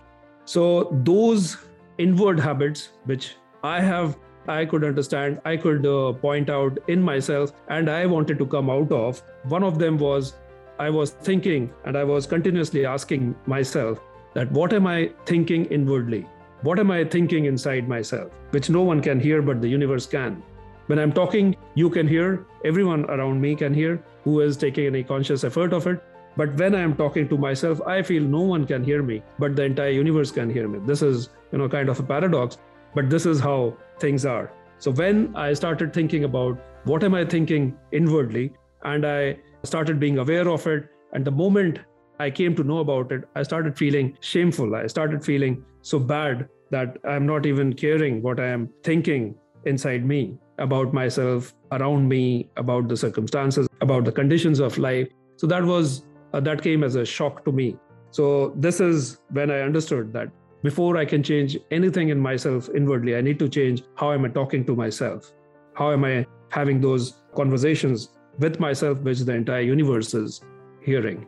so 0.45 0.65
those 1.03 1.57
inward 1.98 2.39
habits 2.39 2.89
which 3.05 3.36
i 3.63 3.79
have 3.79 4.17
I 4.48 4.65
could 4.65 4.83
understand, 4.83 5.39
I 5.45 5.55
could 5.55 5.86
uh, 5.86 6.13
point 6.13 6.50
out 6.50 6.79
in 6.88 7.00
myself, 7.00 7.51
and 7.67 7.89
I 7.89 8.07
wanted 8.07 8.39
to 8.39 8.45
come 8.48 8.71
out 8.71 8.91
of. 8.91 9.21
One 9.43 9.63
of 9.63 9.77
them 9.77 10.00
was 10.00 10.33
I 10.79 10.89
was 10.89 11.12
thinking 11.12 11.71
and 11.86 11.95
I 11.95 12.03
was 12.03 12.25
continuously 12.25 12.88
asking 12.88 13.36
myself 13.45 14.00
that 14.33 14.51
what 14.51 14.73
am 14.73 14.88
I 14.88 15.11
thinking 15.25 15.65
inwardly? 15.65 16.25
What 16.61 16.79
am 16.79 16.91
I 16.91 17.03
thinking 17.03 17.45
inside 17.45 17.88
myself, 17.88 18.31
which 18.51 18.69
no 18.69 18.81
one 18.81 19.01
can 19.01 19.19
hear 19.19 19.41
but 19.41 19.61
the 19.61 19.67
universe 19.67 20.05
can? 20.05 20.43
When 20.88 21.00
I'm 21.00 21.11
talking, 21.11 21.55
you 21.75 21.89
can 21.89 22.07
hear, 22.07 22.45
everyone 22.65 23.05
around 23.05 23.41
me 23.41 23.55
can 23.55 23.73
hear 23.73 24.03
who 24.23 24.41
is 24.41 24.57
taking 24.57 24.85
any 24.85 25.03
conscious 25.03 25.43
effort 25.43 25.73
of 25.73 25.88
it. 25.88 26.03
But 26.38 26.55
when 26.55 26.75
I 26.75 26.81
am 26.81 26.95
talking 26.95 27.27
to 27.29 27.38
myself, 27.38 27.81
I 27.85 28.01
feel 28.01 28.23
no 28.23 28.41
one 28.41 28.65
can 28.65 28.83
hear 28.83 29.03
me, 29.03 29.21
but 29.39 29.55
the 29.55 29.63
entire 29.63 29.89
universe 29.89 30.31
can 30.31 30.50
hear 30.50 30.67
me. 30.67 30.79
This 30.85 31.01
is, 31.01 31.29
you 31.51 31.57
know, 31.57 31.67
kind 31.67 31.89
of 31.89 32.00
a 32.00 32.03
paradox, 32.03 32.57
but 32.95 33.09
this 33.09 33.25
is 33.25 33.39
how 33.39 33.75
things 34.00 34.25
are. 34.25 34.51
So 34.79 34.91
when 34.91 35.35
I 35.35 35.53
started 35.53 35.93
thinking 35.93 36.23
about 36.23 36.57
what 36.85 37.03
am 37.03 37.13
I 37.13 37.25
thinking 37.25 37.77
inwardly, 37.91 38.53
and 38.83 39.05
I 39.05 39.38
started 39.63 40.00
being 40.00 40.17
aware 40.17 40.50
of 40.50 40.65
it, 40.67 40.89
and 41.13 41.23
the 41.23 41.31
moment 41.31 41.79
I 42.21 42.29
came 42.29 42.55
to 42.55 42.63
know 42.63 42.79
about 42.79 43.11
it, 43.11 43.23
I 43.35 43.43
started 43.43 43.77
feeling 43.77 44.15
shameful. 44.21 44.75
I 44.75 44.87
started 44.87 45.25
feeling 45.25 45.63
so 45.81 45.97
bad 45.97 46.47
that 46.69 46.97
I'm 47.03 47.25
not 47.25 47.47
even 47.47 47.73
caring 47.73 48.21
what 48.21 48.39
I 48.39 48.47
am 48.47 48.69
thinking 48.83 49.35
inside 49.65 50.05
me 50.05 50.37
about 50.59 50.93
myself, 50.93 51.53
around 51.71 52.07
me, 52.07 52.49
about 52.57 52.87
the 52.87 52.97
circumstances, 52.97 53.67
about 53.81 54.05
the 54.05 54.11
conditions 54.11 54.59
of 54.59 54.77
life. 54.77 55.07
So 55.37 55.47
that 55.47 55.63
was 55.63 56.03
uh, 56.33 56.39
that 56.41 56.61
came 56.61 56.83
as 56.83 56.95
a 56.95 57.05
shock 57.05 57.43
to 57.45 57.51
me. 57.51 57.75
So 58.11 58.53
this 58.55 58.79
is 58.79 59.17
when 59.31 59.49
I 59.49 59.61
understood 59.61 60.13
that 60.13 60.29
before 60.61 60.97
I 60.97 61.05
can 61.05 61.23
change 61.23 61.57
anything 61.71 62.09
in 62.09 62.19
myself 62.19 62.69
inwardly, 62.75 63.15
I 63.15 63.21
need 63.21 63.39
to 63.39 63.49
change 63.49 63.81
how 63.95 64.11
am 64.11 64.25
I 64.25 64.29
talking 64.29 64.63
to 64.65 64.75
myself? 64.75 65.33
How 65.73 65.91
am 65.91 66.05
I 66.05 66.25
having 66.49 66.81
those 66.81 67.23
conversations 67.35 68.09
with 68.37 68.59
myself, 68.59 68.99
which 68.99 69.21
the 69.21 69.33
entire 69.33 69.61
universe 69.61 70.13
is 70.13 70.41
hearing? 70.83 71.27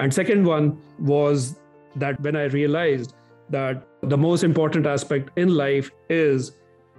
And 0.00 0.12
second 0.12 0.44
one 0.44 0.78
was 0.98 1.56
that 1.96 2.20
when 2.20 2.34
I 2.34 2.44
realized 2.44 3.14
that 3.50 3.86
the 4.02 4.16
most 4.16 4.44
important 4.44 4.86
aspect 4.86 5.30
in 5.36 5.54
life 5.54 5.90
is 6.08 6.52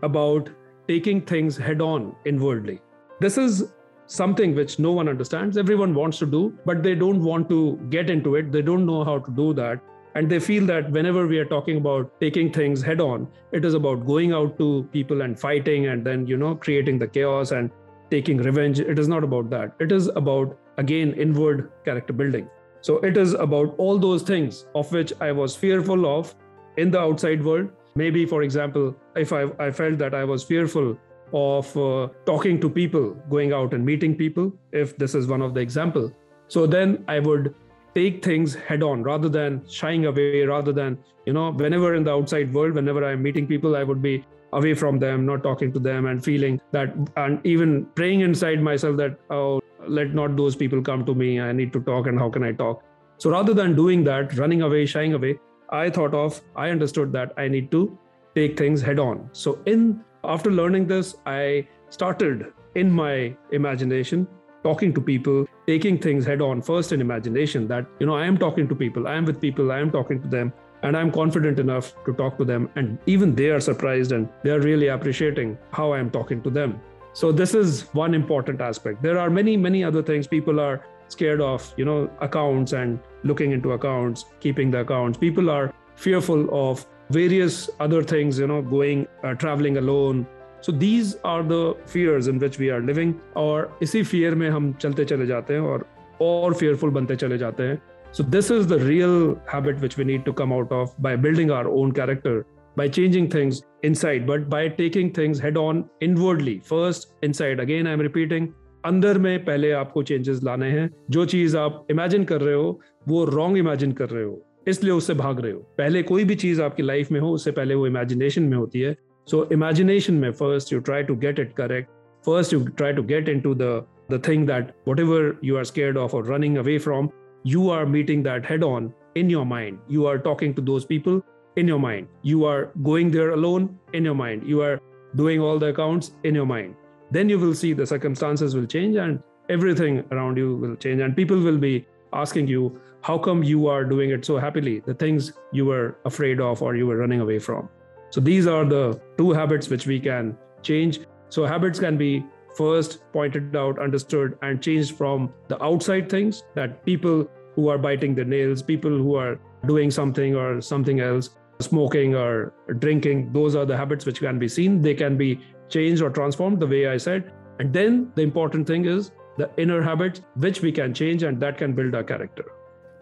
about 0.03 0.49
taking 0.87 1.21
things 1.21 1.57
head 1.57 1.81
on 1.81 2.15
inwardly. 2.25 2.79
This 3.19 3.37
is 3.37 3.71
something 4.05 4.53
which 4.53 4.77
no 4.77 4.91
one 4.91 5.07
understands. 5.07 5.57
Everyone 5.57 5.93
wants 5.95 6.19
to 6.19 6.25
do, 6.25 6.57
but 6.65 6.83
they 6.83 6.93
don't 6.95 7.23
want 7.23 7.49
to 7.49 7.77
get 7.89 8.09
into 8.09 8.35
it. 8.35 8.51
They 8.51 8.61
don't 8.61 8.85
know 8.85 9.03
how 9.03 9.19
to 9.19 9.31
do 9.31 9.53
that. 9.53 9.79
And 10.13 10.29
they 10.29 10.39
feel 10.39 10.65
that 10.65 10.91
whenever 10.91 11.25
we 11.25 11.39
are 11.39 11.45
talking 11.45 11.77
about 11.77 12.19
taking 12.19 12.51
things 12.51 12.81
head 12.81 12.99
on, 12.99 13.27
it 13.51 13.63
is 13.63 13.73
about 13.73 14.05
going 14.05 14.33
out 14.33 14.57
to 14.59 14.87
people 14.91 15.21
and 15.21 15.39
fighting 15.39 15.87
and 15.87 16.05
then, 16.05 16.27
you 16.27 16.35
know, 16.35 16.55
creating 16.55 16.99
the 16.99 17.07
chaos 17.07 17.51
and 17.51 17.71
taking 18.09 18.37
revenge. 18.37 18.79
It 18.79 18.99
is 18.99 19.07
not 19.07 19.23
about 19.23 19.49
that. 19.51 19.73
It 19.79 19.91
is 19.91 20.07
about, 20.07 20.57
again, 20.77 21.13
inward 21.13 21.71
character 21.85 22.11
building. 22.11 22.49
So 22.81 22.97
it 22.97 23.17
is 23.17 23.33
about 23.33 23.75
all 23.77 23.97
those 23.97 24.23
things 24.23 24.65
of 24.75 24.91
which 24.91 25.13
I 25.21 25.31
was 25.31 25.55
fearful 25.55 26.05
of 26.05 26.33
in 26.77 26.91
the 26.91 26.99
outside 26.99 27.43
world. 27.43 27.69
Maybe, 27.95 28.25
for 28.25 28.43
example, 28.43 28.95
if 29.15 29.33
I, 29.33 29.45
I 29.59 29.71
felt 29.71 29.97
that 29.99 30.13
I 30.15 30.23
was 30.23 30.43
fearful 30.43 30.97
of 31.33 31.77
uh, 31.77 32.07
talking 32.25 32.59
to 32.61 32.69
people, 32.69 33.11
going 33.29 33.53
out 33.53 33.73
and 33.73 33.85
meeting 33.85 34.15
people, 34.15 34.51
if 34.71 34.97
this 34.97 35.15
is 35.15 35.27
one 35.27 35.41
of 35.41 35.53
the 35.53 35.61
example. 35.61 36.11
So 36.47 36.65
then 36.65 37.03
I 37.07 37.19
would 37.19 37.53
take 37.93 38.23
things 38.23 38.55
head 38.55 38.83
on 38.83 39.03
rather 39.03 39.29
than 39.29 39.61
shying 39.67 40.05
away, 40.05 40.43
rather 40.43 40.71
than, 40.71 40.97
you 41.25 41.33
know, 41.33 41.51
whenever 41.51 41.95
in 41.95 42.03
the 42.03 42.11
outside 42.11 42.53
world, 42.53 42.73
whenever 42.73 43.05
I'm 43.05 43.21
meeting 43.21 43.45
people, 43.45 43.75
I 43.75 43.83
would 43.83 44.01
be 44.01 44.25
away 44.53 44.73
from 44.73 44.99
them, 44.99 45.25
not 45.25 45.43
talking 45.43 45.71
to 45.73 45.79
them, 45.79 46.05
and 46.05 46.23
feeling 46.23 46.59
that, 46.71 46.93
and 47.15 47.39
even 47.45 47.85
praying 47.95 48.21
inside 48.21 48.61
myself 48.61 48.97
that, 48.97 49.17
oh, 49.29 49.61
let 49.87 50.13
not 50.13 50.35
those 50.35 50.55
people 50.55 50.81
come 50.81 51.05
to 51.05 51.15
me. 51.15 51.39
I 51.39 51.51
need 51.51 51.73
to 51.73 51.81
talk, 51.81 52.07
and 52.07 52.19
how 52.19 52.29
can 52.29 52.43
I 52.43 52.51
talk? 52.51 52.83
So 53.17 53.29
rather 53.29 53.53
than 53.53 53.75
doing 53.75 54.03
that, 54.05 54.37
running 54.37 54.61
away, 54.61 54.85
shying 54.85 55.13
away, 55.13 55.39
I 55.69 55.89
thought 55.89 56.13
of, 56.13 56.41
I 56.55 56.69
understood 56.69 57.13
that 57.13 57.33
I 57.37 57.47
need 57.47 57.71
to 57.71 57.97
take 58.35 58.57
things 58.57 58.81
head 58.81 58.99
on. 58.99 59.29
So 59.31 59.59
in 59.65 60.03
after 60.23 60.51
learning 60.51 60.87
this, 60.87 61.15
I 61.25 61.67
started 61.89 62.53
in 62.75 62.91
my 62.91 63.35
imagination 63.51 64.27
talking 64.63 64.93
to 64.93 65.01
people, 65.01 65.45
taking 65.67 65.97
things 65.97 66.25
head 66.25 66.41
on 66.41 66.61
first 66.61 66.91
in 66.91 67.01
imagination 67.01 67.67
that, 67.67 67.85
you 67.99 68.05
know, 68.05 68.15
I 68.15 68.25
am 68.25 68.37
talking 68.37 68.67
to 68.67 68.75
people, 68.75 69.07
I 69.07 69.15
am 69.15 69.25
with 69.25 69.41
people, 69.41 69.71
I 69.71 69.79
am 69.79 69.91
talking 69.91 70.21
to 70.21 70.27
them, 70.27 70.53
and 70.83 70.95
I'm 70.95 71.11
confident 71.11 71.59
enough 71.59 71.93
to 72.05 72.13
talk 72.13 72.37
to 72.37 72.45
them. 72.45 72.69
And 72.75 72.99
even 73.05 73.35
they 73.35 73.49
are 73.49 73.59
surprised 73.59 74.11
and 74.11 74.29
they 74.43 74.51
are 74.51 74.59
really 74.59 74.87
appreciating 74.87 75.57
how 75.71 75.91
I 75.93 75.99
am 75.99 76.11
talking 76.11 76.41
to 76.43 76.49
them. 76.49 76.79
So 77.12 77.32
this 77.32 77.54
is 77.54 77.82
one 77.94 78.14
important 78.14 78.60
aspect. 78.60 79.02
There 79.02 79.18
are 79.18 79.30
many, 79.30 79.56
many 79.56 79.82
other 79.82 80.02
things 80.02 80.26
people 80.26 80.60
are 80.60 80.84
scared 81.08 81.40
of, 81.40 81.72
you 81.76 81.84
know, 81.84 82.10
accounts 82.20 82.72
and 82.72 82.98
looking 83.24 83.52
into 83.52 83.72
accounts, 83.72 84.24
keeping 84.40 84.70
the 84.70 84.80
accounts. 84.80 85.18
People 85.18 85.50
are 85.50 85.72
fearful 85.94 86.48
of 86.52 86.84
various 87.10 87.70
other 87.80 88.02
things, 88.02 88.38
you 88.38 88.46
know, 88.46 88.60
going, 88.60 89.06
uh, 89.24 89.34
traveling 89.34 89.78
alone, 89.78 90.26
so 90.66 90.72
these 90.72 91.16
are 91.26 91.42
the 91.42 91.74
fierce 91.88 92.28
in 92.28 92.38
which 92.38 92.58
we 92.60 92.68
are 92.68 92.80
living 92.82 93.12
और 93.36 93.78
इसी 93.82 94.02
fear 94.02 94.34
में 94.34 94.48
हम 94.50 94.72
चलते 94.72 95.04
चले 95.04 95.26
जाते 95.26 95.54
हैं 95.54 95.60
और 95.60 95.84
और 96.22 96.54
fearful 96.54 96.92
बनते 96.92 97.16
चले 97.16 97.38
जाते 97.38 97.62
हैं 97.62 97.78
So 98.18 98.24
this 98.34 98.50
is 98.50 98.66
the 98.66 98.78
real 98.78 99.14
habit 99.52 99.80
which 99.84 99.96
we 99.98 100.04
need 100.10 100.24
to 100.26 100.32
come 100.32 100.52
out 100.58 100.70
of 100.72 100.92
by 101.06 101.10
building 101.24 101.50
our 101.50 101.68
own 101.68 101.90
character, 101.92 102.46
by 102.76 102.88
changing 102.88 103.28
things 103.30 103.62
inside, 103.82 104.26
but 104.26 104.48
by 104.50 104.68
taking 104.68 105.12
things 105.12 105.38
head 105.38 105.56
on 105.56 105.88
inwardly. 106.00 106.60
First 106.60 107.14
inside. 107.22 107.60
Again, 107.60 107.86
I'm 107.86 108.00
repeating. 108.00 108.52
अंदर 108.86 109.18
में 109.18 109.44
पहले 109.44 109.70
आपको 109.72 110.02
changes 110.08 110.42
लाने 110.44 110.66
हैं 110.70 110.88
जो 111.10 111.24
चीज 111.26 111.54
आप 111.56 111.86
imagine 111.90 112.24
कर 112.24 112.40
रहे 112.40 112.54
हो 112.54 112.80
वो 113.08 113.24
रॉन्ग 113.24 113.58
इमेजिन 113.58 113.92
कर 114.00 114.08
रहे 114.08 114.24
हो 114.24 114.42
इसलिए 114.68 114.92
उससे 114.92 115.14
भाग 115.14 115.40
रहे 115.40 115.52
हो 115.52 115.58
पहले 115.78 116.02
कोई 116.10 116.24
भी 116.24 116.34
चीज 116.42 116.60
आपकी 116.60 116.82
लाइफ 116.82 117.10
में 117.12 117.18
हो 117.20 117.30
उससे 117.34 117.50
पहले 117.58 117.74
वो 117.74 117.86
इमेजिनेशन 117.86 118.42
में 118.42 118.56
होती 118.56 118.80
है 118.80 118.94
So 119.26 119.38
imagination 119.54 120.20
may 120.20 120.30
first 120.30 120.70
you 120.70 120.80
try 120.80 121.02
to 121.02 121.14
get 121.16 121.40
it 121.40 121.56
correct. 121.56 121.88
First 122.22 122.52
you 122.52 122.60
try 122.80 122.92
to 122.92 123.02
get 123.02 123.28
into 123.28 123.54
the 123.62 123.70
the 124.08 124.18
thing 124.26 124.44
that 124.50 124.68
whatever 124.84 125.18
you 125.42 125.56
are 125.56 125.64
scared 125.64 125.96
of 126.02 126.14
or 126.14 126.22
running 126.22 126.58
away 126.58 126.76
from, 126.78 127.08
you 127.54 127.70
are 127.76 127.86
meeting 127.94 128.22
that 128.26 128.46
head 128.50 128.62
on 128.62 128.92
in 129.16 129.28
your 129.28 129.44
mind. 129.44 129.80
You 129.88 130.06
are 130.06 130.18
talking 130.18 130.54
to 130.58 130.64
those 130.70 130.86
people 130.92 131.18
in 131.55 131.67
your 131.67 131.79
mind. 131.79 132.07
You 132.21 132.45
are 132.45 132.71
going 132.83 133.11
there 133.11 133.31
alone 133.31 133.77
in 133.93 134.05
your 134.05 134.15
mind. 134.15 134.47
You 134.47 134.61
are 134.61 134.79
doing 135.15 135.39
all 135.39 135.59
the 135.59 135.67
accounts 135.67 136.11
in 136.23 136.35
your 136.35 136.45
mind. 136.45 136.75
Then 137.11 137.29
you 137.29 137.37
will 137.39 137.53
see 137.53 137.73
the 137.73 137.85
circumstances 137.85 138.55
will 138.55 138.65
change 138.65 138.95
and 138.95 139.21
everything 139.49 140.03
around 140.11 140.37
you 140.37 140.55
will 140.55 140.75
change 140.75 141.01
and 141.01 141.15
people 141.15 141.37
will 141.37 141.57
be 141.57 141.85
asking 142.13 142.47
you 142.47 142.79
how 143.01 143.17
come 143.17 143.43
you 143.43 143.67
are 143.67 143.83
doing 143.83 144.11
it 144.11 144.23
so 144.23 144.37
happily 144.37 144.79
the 144.85 144.93
things 144.93 145.33
you 145.51 145.65
were 145.65 145.97
afraid 146.05 146.39
of 146.39 146.61
or 146.61 146.75
you 146.75 146.85
were 146.85 146.97
running 146.97 147.19
away 147.19 147.39
from 147.39 147.67
so 148.11 148.19
these 148.19 148.45
are 148.45 148.65
the 148.65 148.99
two 149.17 149.31
habits 149.31 149.69
which 149.69 149.87
we 149.87 149.97
can 149.97 150.37
change. 150.61 150.99
So 151.29 151.45
habits 151.45 151.79
can 151.79 151.97
be 151.97 152.25
first 152.55 152.99
pointed 153.13 153.55
out, 153.55 153.79
understood, 153.79 154.37
and 154.41 154.61
changed 154.61 154.97
from 154.97 155.33
the 155.47 155.61
outside 155.63 156.09
things 156.09 156.43
that 156.53 156.85
people 156.85 157.25
who 157.55 157.69
are 157.69 157.77
biting 157.77 158.13
their 158.13 158.25
nails, 158.25 158.61
people 158.61 158.91
who 158.91 159.15
are 159.15 159.39
doing 159.65 159.91
something 159.91 160.35
or 160.35 160.59
something 160.59 160.99
else, 160.99 161.29
smoking 161.60 162.14
or 162.14 162.52
drinking, 162.78 163.32
those 163.32 163.54
are 163.54 163.64
the 163.64 163.76
habits 163.76 164.06
which 164.06 164.20
can 164.20 164.38
be 164.38 164.48
seen. 164.48 164.80
They 164.82 164.94
can 164.94 165.16
be 165.16 165.40
changed 165.68 166.02
or 166.02 166.10
transformed 166.10 166.60
the 166.60 166.66
way 166.66 166.88
I 166.88 166.96
said. 166.96 167.32
And 167.58 167.72
then 167.72 168.12
the 168.14 168.22
important 168.22 168.66
thing 168.66 168.84
is 168.84 169.12
the 169.38 169.50
inner 169.56 169.82
habits 169.82 170.20
which 170.34 170.62
we 170.62 170.72
can 170.72 170.94
change 170.94 171.22
and 171.22 171.40
that 171.40 171.58
can 171.58 171.74
build 171.74 171.94
our 171.94 172.04
character. 172.04 172.44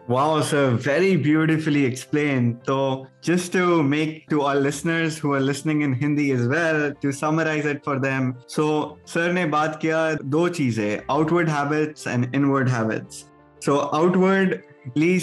Wow, 0.07 0.41
sir, 0.41 0.69
very 0.69 1.15
beautifully 1.15 1.83
explained. 1.83 2.61
So, 2.67 3.07
just 3.21 3.51
to 3.53 3.81
make 3.81 4.29
to 4.29 4.43
our 4.43 4.55
listeners 4.55 5.17
who 5.17 5.33
are 5.33 5.39
listening 5.39 5.81
in 5.81 5.93
Hindi 5.93 6.31
as 6.31 6.47
well, 6.47 6.93
to 6.93 7.11
summarize 7.11 7.65
it 7.65 7.83
for 7.83 7.97
them. 7.99 8.35
So, 8.45 8.99
sir 9.05 9.33
ने 9.33 9.45
बात 9.49 9.79
किया 9.81 10.19
दो 10.29 10.47
चीजें 10.49 11.01
outward 11.09 11.49
habits 11.49 12.05
and 12.05 12.29
inward 12.35 12.69
habits. 12.69 13.25
So, 13.61 13.89
outwardly 13.93 15.21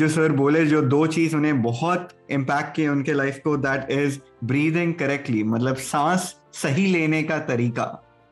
जो 0.00 0.08
sir 0.08 0.32
बोले, 0.32 0.64
जो 0.66 0.80
दो 0.82 1.06
चीज़ 1.06 1.36
उन्हें 1.36 1.62
बहुत 1.62 2.08
इम्पैक्ट 2.30 2.74
किए 2.76 2.88
उनके 2.88 3.12
लाइफ 3.12 3.40
को 3.44 3.56
दैट 3.58 3.90
इज़ 3.92 4.18
ब्रीदिंग 4.44 4.94
करेक्टली 4.94 5.42
मतलब 5.44 5.76
सांस 5.76 6.34
सही 6.54 6.86
लेने 6.86 7.22
का 7.22 7.38
तरीका। 7.46 7.86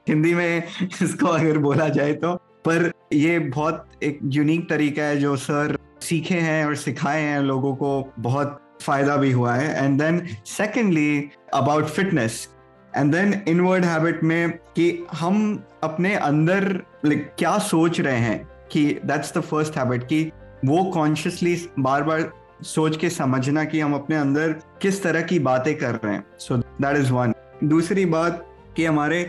हिंदी 0.06 0.34
में 0.34 0.62
इसको 1.02 1.26
अगर 1.26 1.58
बोला 1.58 1.88
जाए 1.88 2.12
तो 2.14 2.34
पर 2.64 2.90
ये 3.12 3.38
बहुत 3.38 3.84
एक 4.02 4.18
यूनिक 4.24 4.68
तरीका 4.68 5.02
है 5.02 5.16
जो 5.16 5.36
सर 5.38 5.76
सीखे 6.02 6.34
हैं 6.40 6.64
और 6.66 6.74
सिखाए 6.76 7.20
हैं 7.22 7.40
लोगों 7.42 7.74
को, 7.76 8.12
बहुत 8.18 8.60
फ़ायदा 8.82 9.16
भी 9.16 9.30
हुआ 9.32 9.54
है। 9.54 9.84
And 9.84 10.00
then 10.02 10.26
secondly 10.46 11.30
about 11.54 11.86
fitness 11.86 12.48
and 12.96 13.14
then 13.14 13.34
inward 13.48 13.84
habit 13.84 14.24
में 14.24 14.50
कि 14.76 14.90
हम 15.12 15.64
अपने 15.82 16.14
अंदर 16.14 16.72
क्या 17.06 17.56
सोच 17.66 18.00
रहे 18.00 18.18
हैं 18.18 18.38
कि 18.72 18.86
दैट्स 19.04 19.36
द 19.36 19.40
फ़र्स्ट 19.42 19.76
हैबिट 19.78 20.04
कि 20.04 20.30
वो 20.64 20.84
कॉन्शियसली 20.84 21.56
बार 21.78 22.02
बार 22.02 22.30
सोच 22.62 22.96
के 22.96 23.10
समझना 23.10 23.64
कि 23.64 23.80
हम 23.80 23.94
अपने 23.94 24.16
अंदर 24.16 24.52
किस 24.82 25.02
तरह 25.02 25.22
की 25.22 25.38
बातें 25.38 25.74
कर 25.78 25.94
रहे 25.94 26.14
हैं। 26.14 26.24
सो 26.38 26.56
दैट 26.56 26.96
इज़ 26.96 27.12
वन 27.12 27.34
दूसरी 27.64 28.04
बात 28.06 28.44
कि 28.76 28.84
हमारे 28.84 29.22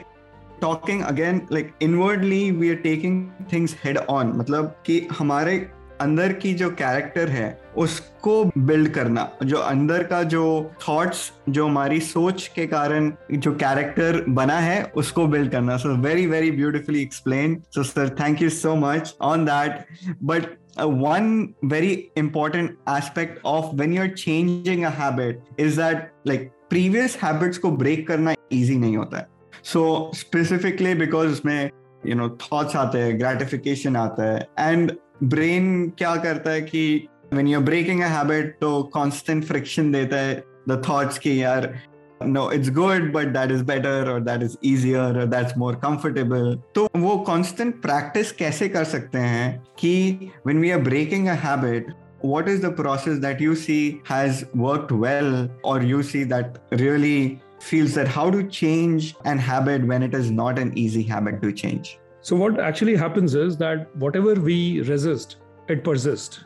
talking 0.62 1.04
again 1.04 1.42
like 1.52 1.72
inwardly 1.82 2.50
we 2.52 2.70
are 2.70 2.76
taking 2.76 3.28
things 3.54 3.76
head 3.84 3.98
on 3.98 4.34
मतलब 4.36 4.76
कि 4.86 5.08
हमारे 5.20 5.58
अंदर 6.02 6.34
की 6.34 6.54
जो 6.54 6.70
कैरेक्टर 6.72 7.28
है, 7.28 7.48
उसको 7.78 8.44
बिल्ड 8.58 8.90
करना, 8.90 9.30
जो 9.44 9.58
अंदर 9.58 10.04
का 10.04 10.22
जो 10.24 10.72
थॉट्स 10.88 11.32
जो 11.50 11.66
हमारी 11.66 12.00
सोच 12.00 12.48
के 12.56 12.68
कारण 12.68 13.12
जो 13.32 13.52
कैरेक्टर 13.54 14.24
बना 14.30 14.60
है, 14.60 14.84
उसको 14.96 15.26
बिल्ड 15.28 15.52
करना। 15.52 15.78
So 15.78 15.96
very 15.96 16.26
very 16.28 16.52
beautifully 16.52 17.02
explain 17.02 17.62
so 17.76 17.84
sir 17.84 18.10
thank 18.10 18.42
you 18.42 18.50
so 18.50 18.76
much 18.76 19.14
on 19.22 19.46
that 19.46 19.86
but 20.24 20.46
one 20.88 21.54
very 21.64 22.12
important 22.16 22.78
aspect 22.88 23.40
of 23.46 23.74
when 23.78 23.92
you're 23.92 24.14
changing 24.16 24.86
a 24.86 24.90
habit 24.90 25.42
is 25.58 25.76
that 25.76 26.12
like 26.26 26.52
previous 26.70 27.16
habits 27.16 27.58
को 27.58 27.72
break 27.78 28.08
करना 28.08 28.36
easy 28.52 28.78
नहीं 28.78 28.98
होता 28.98 29.18
है 29.18 29.28
so 29.64 30.12
specifically 30.14 30.94
because 30.94 31.32
उसमें 31.32 31.72
you 32.04 32.16
know 32.16 32.30
thoughts 32.46 32.76
आते 32.76 33.02
हैं 33.02 33.20
gratification 33.20 33.96
आता 33.98 34.32
है 34.34 34.48
and 34.58 34.92
ब्रेन 35.24 35.90
क्या 35.98 36.16
करता 36.16 36.52
है 36.52 36.62
कि 36.62 37.08
when 37.32 37.48
you're 37.48 37.66
breaking 37.66 38.04
a 38.04 38.10
habit 38.10 38.60
तो 38.62 38.92
constant 38.96 39.46
friction 39.52 39.92
देता 39.94 40.18
है 40.18 40.44
the 40.70 40.78
thoughts 40.78 41.18
कि 41.18 41.44
यार 41.44 41.74
no 42.23 42.49
it's 42.49 42.71
good 42.71 43.13
but 43.13 43.33
that 43.33 43.51
is 43.51 43.63
better 43.63 44.11
or 44.11 44.21
that 44.21 44.43
is 44.43 44.57
easier 44.63 45.07
or 45.23 45.27
that's 45.27 45.57
more 45.57 45.75
comfortable 45.75 46.57
तो 46.75 46.87
वो 46.97 47.17
constant 47.27 47.81
practice 47.83 48.31
कैसे 48.39 48.69
कर 48.69 48.85
सकते 48.93 49.19
हैं 49.19 49.49
कि 49.79 50.31
when 50.45 50.61
we 50.61 50.71
are 50.77 50.83
breaking 50.91 51.29
a 51.29 51.35
habit 51.35 51.91
what 52.21 52.49
is 52.49 52.61
the 52.61 52.71
process 52.71 53.19
that 53.19 53.41
you 53.41 53.57
see 53.65 54.01
has 54.05 54.45
worked 54.55 54.93
well 54.93 55.35
or 55.63 55.83
you 55.83 56.03
see 56.03 56.25
that 56.25 56.63
really 56.85 57.41
feels 57.61 57.95
that 57.95 58.09
how 58.09 58.31
to 58.31 58.43
change 58.61 59.15
an 59.25 59.39
habit 59.51 59.85
when 59.93 60.03
it 60.03 60.15
is 60.15 60.31
not 60.31 60.59
an 60.59 60.73
easy 60.79 61.03
habit 61.03 61.43
to 61.43 61.53
change 61.53 61.99
so, 62.25 62.35
what 62.35 62.59
actually 62.59 62.97
happens 62.97 63.35
is 63.35 63.59
that 63.59 63.95
whatever 63.97 64.33
we 64.33 64.81
resist, 64.81 65.37
it 65.69 65.85
persists. 65.85 66.45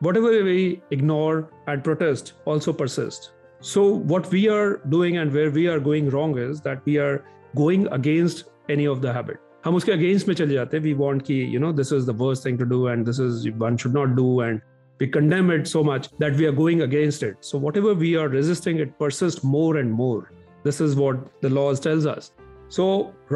Whatever 0.00 0.42
we 0.42 0.82
ignore 0.90 1.48
and 1.68 1.84
protest 1.84 2.32
also 2.44 2.72
persists. 2.72 3.30
So, 3.66 3.82
what 4.12 4.30
we 4.30 4.48
are 4.48 4.80
doing 4.88 5.18
and 5.18 5.32
where 5.32 5.50
we 5.50 5.68
are 5.68 5.78
going 5.78 6.10
wrong 6.10 6.36
is 6.38 6.60
that 6.62 6.84
we 6.84 6.98
are 6.98 7.24
going 7.56 7.86
against 7.98 8.44
any 8.68 8.86
of 8.94 9.02
the 9.02 9.12
habit. 9.12 9.38
हम 9.64 9.74
उसके 9.76 9.92
against 9.92 10.28
में 10.28 10.34
चले 10.34 10.54
जाते 10.54 10.76
हैं 10.76 10.84
we 10.84 10.92
want 11.00 11.22
कि 11.22 11.34
you 11.54 11.60
know 11.60 11.72
this 11.72 11.92
is 11.92 12.06
the 12.06 12.16
worst 12.20 12.44
thing 12.46 12.58
to 12.58 12.64
do 12.64 12.88
and 12.88 13.04
this 13.06 13.20
is 13.20 13.48
one 13.58 13.76
should 13.82 13.94
not 13.96 14.14
do 14.16 14.42
and 14.42 14.60
we 15.00 15.06
condemn 15.14 15.48
it 15.50 15.68
so 15.68 15.80
much 15.82 16.04
that 16.22 16.36
we 16.40 16.44
are 16.48 16.52
going 16.56 16.82
against 16.82 17.24
it 17.28 17.46
so 17.46 17.60
whatever 17.62 17.92
we 18.02 18.10
are 18.16 18.26
resisting 18.34 18.80
it 18.82 18.90
persists 18.98 19.46
more 19.54 19.78
and 19.78 19.94
more 20.00 20.20
this 20.66 20.76
is 20.84 20.92
what 20.98 21.24
the 21.44 21.50
laws 21.54 21.80
tells 21.86 22.06
us 22.10 22.28
so 22.76 22.86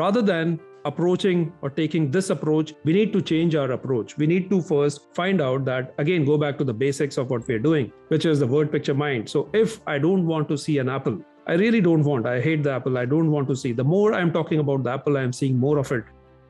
rather 0.00 0.22
than 0.28 0.52
approaching 0.85 1.53
or 1.61 1.69
taking 1.69 2.11
this 2.11 2.29
approach, 2.29 2.73
we 2.83 2.93
need 2.93 3.13
to 3.13 3.21
change 3.21 3.55
our 3.55 3.71
approach. 3.71 4.17
We 4.17 4.27
need 4.27 4.50
to 4.50 4.61
first 4.61 5.13
find 5.13 5.41
out 5.41 5.65
that, 5.65 5.93
again, 5.97 6.25
go 6.25 6.38
back 6.38 6.57
to 6.57 6.63
the 6.63 6.73
basics 6.73 7.17
of 7.17 7.29
what 7.29 7.47
we're 7.47 7.59
doing, 7.59 7.91
which 8.09 8.25
is 8.25 8.39
the 8.39 8.47
word 8.47 8.71
picture 8.71 8.93
mind. 8.93 9.29
So 9.29 9.50
if 9.53 9.79
I 9.88 9.97
don't 10.00 10.25
want 10.25 10.47
to 10.50 10.57
see 10.57 10.77
an 10.79 10.89
apple, 10.89 11.21
I 11.47 11.53
really 11.53 11.81
don't 11.81 12.03
want, 12.03 12.27
I 12.27 12.39
hate 12.39 12.63
the 12.63 12.71
apple, 12.71 12.97
I 12.97 13.05
don't 13.05 13.31
want 13.31 13.47
to 13.50 13.55
see. 13.55 13.71
The 13.71 13.83
more 13.83 14.13
I'm 14.13 14.31
talking 14.31 14.59
about 14.59 14.83
the 14.83 14.91
apple, 14.91 15.17
I'm 15.17 15.33
seeing 15.33 15.57
more 15.57 15.77
of 15.77 15.91
it. 15.91 16.03